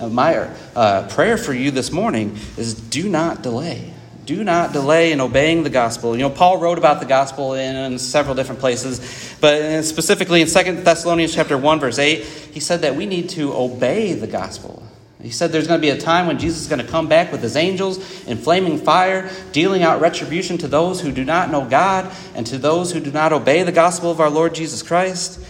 uh, 0.00 0.08
my 0.08 0.48
uh, 0.74 1.06
prayer 1.08 1.36
for 1.36 1.52
you 1.52 1.70
this 1.70 1.92
morning 1.92 2.38
is 2.56 2.72
do 2.72 3.10
not 3.10 3.42
delay. 3.42 3.92
Do 4.24 4.42
not 4.42 4.72
delay 4.72 5.12
in 5.12 5.20
obeying 5.20 5.64
the 5.64 5.70
gospel. 5.70 6.16
You 6.16 6.22
know, 6.22 6.30
Paul 6.30 6.58
wrote 6.58 6.78
about 6.78 7.00
the 7.00 7.06
gospel 7.06 7.54
in, 7.54 7.76
in 7.76 7.98
several 7.98 8.34
different 8.34 8.60
places, 8.60 9.36
but 9.40 9.82
specifically 9.82 10.40
in 10.40 10.48
2 10.48 10.82
Thessalonians 10.82 11.34
chapter 11.34 11.58
1, 11.58 11.80
verse 11.80 11.98
8, 11.98 12.24
he 12.24 12.60
said 12.60 12.82
that 12.82 12.96
we 12.96 13.06
need 13.06 13.28
to 13.30 13.52
obey 13.52 14.14
the 14.14 14.26
gospel. 14.26 14.82
He 15.24 15.30
said 15.30 15.52
there's 15.52 15.66
going 15.66 15.80
to 15.80 15.82
be 15.82 15.90
a 15.90 15.98
time 15.98 16.26
when 16.26 16.38
Jesus 16.38 16.60
is 16.60 16.68
going 16.68 16.84
to 16.84 16.86
come 16.86 17.08
back 17.08 17.32
with 17.32 17.42
his 17.42 17.56
angels 17.56 18.26
in 18.26 18.36
flaming 18.36 18.78
fire, 18.78 19.30
dealing 19.52 19.82
out 19.82 20.02
retribution 20.02 20.58
to 20.58 20.68
those 20.68 21.00
who 21.00 21.12
do 21.12 21.24
not 21.24 21.50
know 21.50 21.66
God 21.66 22.14
and 22.34 22.46
to 22.46 22.58
those 22.58 22.92
who 22.92 23.00
do 23.00 23.10
not 23.10 23.32
obey 23.32 23.62
the 23.62 23.72
gospel 23.72 24.10
of 24.10 24.20
our 24.20 24.28
Lord 24.28 24.54
Jesus 24.54 24.82
Christ. 24.82 25.40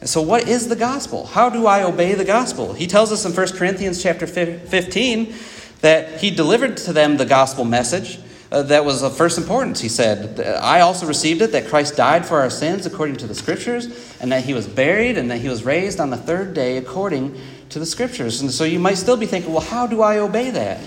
And 0.00 0.08
so 0.08 0.22
what 0.22 0.46
is 0.48 0.68
the 0.68 0.76
gospel? 0.76 1.26
How 1.26 1.50
do 1.50 1.66
I 1.66 1.82
obey 1.82 2.14
the 2.14 2.24
gospel? 2.24 2.74
He 2.74 2.86
tells 2.86 3.10
us 3.10 3.24
in 3.24 3.32
1 3.32 3.48
Corinthians 3.56 4.00
chapter 4.00 4.26
15 4.26 5.34
that 5.80 6.20
he 6.20 6.30
delivered 6.30 6.76
to 6.78 6.92
them 6.92 7.16
the 7.16 7.26
gospel 7.26 7.64
message 7.64 8.20
uh, 8.54 8.62
that 8.62 8.84
was 8.84 9.02
of 9.02 9.16
first 9.16 9.36
importance. 9.36 9.80
He 9.80 9.88
said, 9.88 10.40
I 10.40 10.80
also 10.80 11.06
received 11.06 11.42
it 11.42 11.50
that 11.52 11.66
Christ 11.66 11.96
died 11.96 12.24
for 12.24 12.40
our 12.40 12.50
sins 12.50 12.86
according 12.86 13.16
to 13.16 13.26
the 13.26 13.34
Scriptures, 13.34 14.16
and 14.20 14.30
that 14.30 14.44
he 14.44 14.54
was 14.54 14.68
buried, 14.68 15.18
and 15.18 15.28
that 15.32 15.38
he 15.38 15.48
was 15.48 15.64
raised 15.64 15.98
on 15.98 16.10
the 16.10 16.16
third 16.16 16.54
day 16.54 16.76
according 16.76 17.36
to 17.70 17.80
the 17.80 17.86
Scriptures. 17.86 18.40
And 18.40 18.52
so 18.52 18.62
you 18.62 18.78
might 18.78 18.94
still 18.94 19.16
be 19.16 19.26
thinking, 19.26 19.52
well, 19.52 19.60
how 19.60 19.88
do 19.88 20.02
I 20.02 20.18
obey 20.18 20.50
that? 20.50 20.80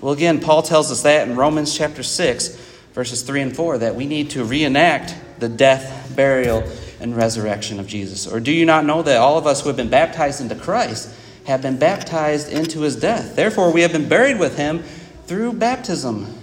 Well, 0.00 0.12
again, 0.12 0.40
Paul 0.40 0.62
tells 0.62 0.90
us 0.90 1.02
that 1.02 1.28
in 1.28 1.36
Romans 1.36 1.76
chapter 1.76 2.02
6, 2.02 2.48
verses 2.94 3.22
3 3.22 3.42
and 3.42 3.56
4, 3.56 3.78
that 3.78 3.94
we 3.94 4.06
need 4.06 4.30
to 4.30 4.44
reenact 4.44 5.14
the 5.38 5.48
death, 5.48 6.12
burial, 6.16 6.68
and 6.98 7.16
resurrection 7.16 7.78
of 7.78 7.86
Jesus. 7.86 8.26
Or 8.26 8.40
do 8.40 8.50
you 8.50 8.66
not 8.66 8.84
know 8.84 9.02
that 9.02 9.18
all 9.18 9.38
of 9.38 9.46
us 9.46 9.60
who 9.60 9.68
have 9.68 9.76
been 9.76 9.88
baptized 9.88 10.40
into 10.40 10.56
Christ 10.56 11.14
have 11.46 11.62
been 11.62 11.78
baptized 11.78 12.52
into 12.52 12.80
his 12.80 12.96
death? 12.96 13.36
Therefore, 13.36 13.72
we 13.72 13.82
have 13.82 13.92
been 13.92 14.08
buried 14.08 14.40
with 14.40 14.56
him 14.56 14.82
through 15.26 15.52
baptism 15.52 16.40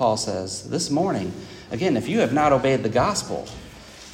Paul 0.00 0.16
says, 0.16 0.66
this 0.70 0.88
morning. 0.88 1.30
Again, 1.70 1.94
if 1.98 2.08
you 2.08 2.20
have 2.20 2.32
not 2.32 2.54
obeyed 2.54 2.82
the 2.82 2.88
gospel, 2.88 3.46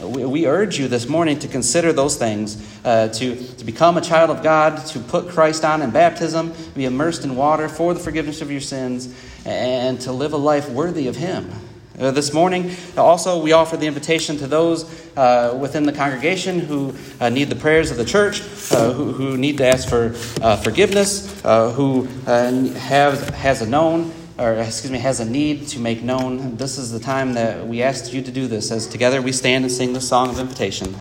we, 0.01 0.25
we 0.25 0.47
urge 0.49 0.81
you 0.81 0.89
this 0.89 1.09
morning 1.09 1.39
to 1.39 1.47
consider 1.47 1.93
those 1.93 2.17
things, 2.17 2.61
uh, 2.85 3.07
to, 3.07 3.37
to 3.37 3.65
become 3.65 3.97
a 3.97 4.01
child 4.01 4.31
of 4.31 4.43
God, 4.43 4.85
to 4.87 4.99
put 4.99 5.29
Christ 5.29 5.65
on 5.65 5.83
in 5.83 5.93
baptism, 5.93 6.53
be 6.75 6.87
immersed 6.87 7.23
in 7.23 7.37
water 7.37 7.69
for 7.69 7.95
the 7.95 8.01
forgiveness 8.01 8.43
of 8.43 8.51
your 8.51 8.61
sins, 8.61 9.15
and 9.45 10.01
to 10.01 10.11
live 10.11 10.33
a 10.33 10.37
life 10.37 10.69
worthy 10.69 11.07
of 11.07 11.15
Him. 11.15 11.53
Uh, 11.97 12.11
this 12.11 12.33
morning, 12.33 12.75
also, 12.99 13.41
we 13.41 13.53
offer 13.53 13.77
the 13.77 13.87
invitation 13.87 14.37
to 14.39 14.49
those 14.49 14.85
uh, 15.17 15.57
within 15.61 15.85
the 15.85 15.93
congregation 15.93 16.59
who 16.59 16.97
uh, 17.21 17.29
need 17.29 17.49
the 17.49 17.55
prayers 17.55 17.93
of 17.93 17.97
the 17.97 18.05
church, 18.05 18.43
uh, 18.73 18.93
who, 18.93 19.13
who, 19.13 19.37
need 19.37 19.57
to 19.59 19.65
ask 19.65 19.89
for 19.89 20.17
uh, 20.43 20.57
forgiveness, 20.57 21.45
uh, 21.45 21.71
who 21.71 22.03
have, 22.27 23.29
has 23.31 23.63
a 23.63 23.67
known 23.69 24.13
or 24.39 24.55
excuse 24.55 24.91
me, 24.91 24.99
has 24.99 25.21
a 25.21 25.25
need 25.25 25.67
to 25.69 25.79
make 25.79 26.03
known, 26.03 26.57
this 26.57 26.77
is 26.77 26.91
the 26.91 27.01
time 27.01 27.33
that 27.35 27.67
we 27.67 27.83
ask 27.83 28.13
you 28.13 28.21
to 28.23 28.31
do 28.31 28.47
this 28.47 28.71
as 28.71 28.87
together 28.87 29.23
we 29.23 29.33
stand 29.33 29.65
and 29.65 29.73
sing 29.73 29.93
the 29.95 30.01
song 30.01 30.29
of 30.29 30.39
invitation. 30.39 30.95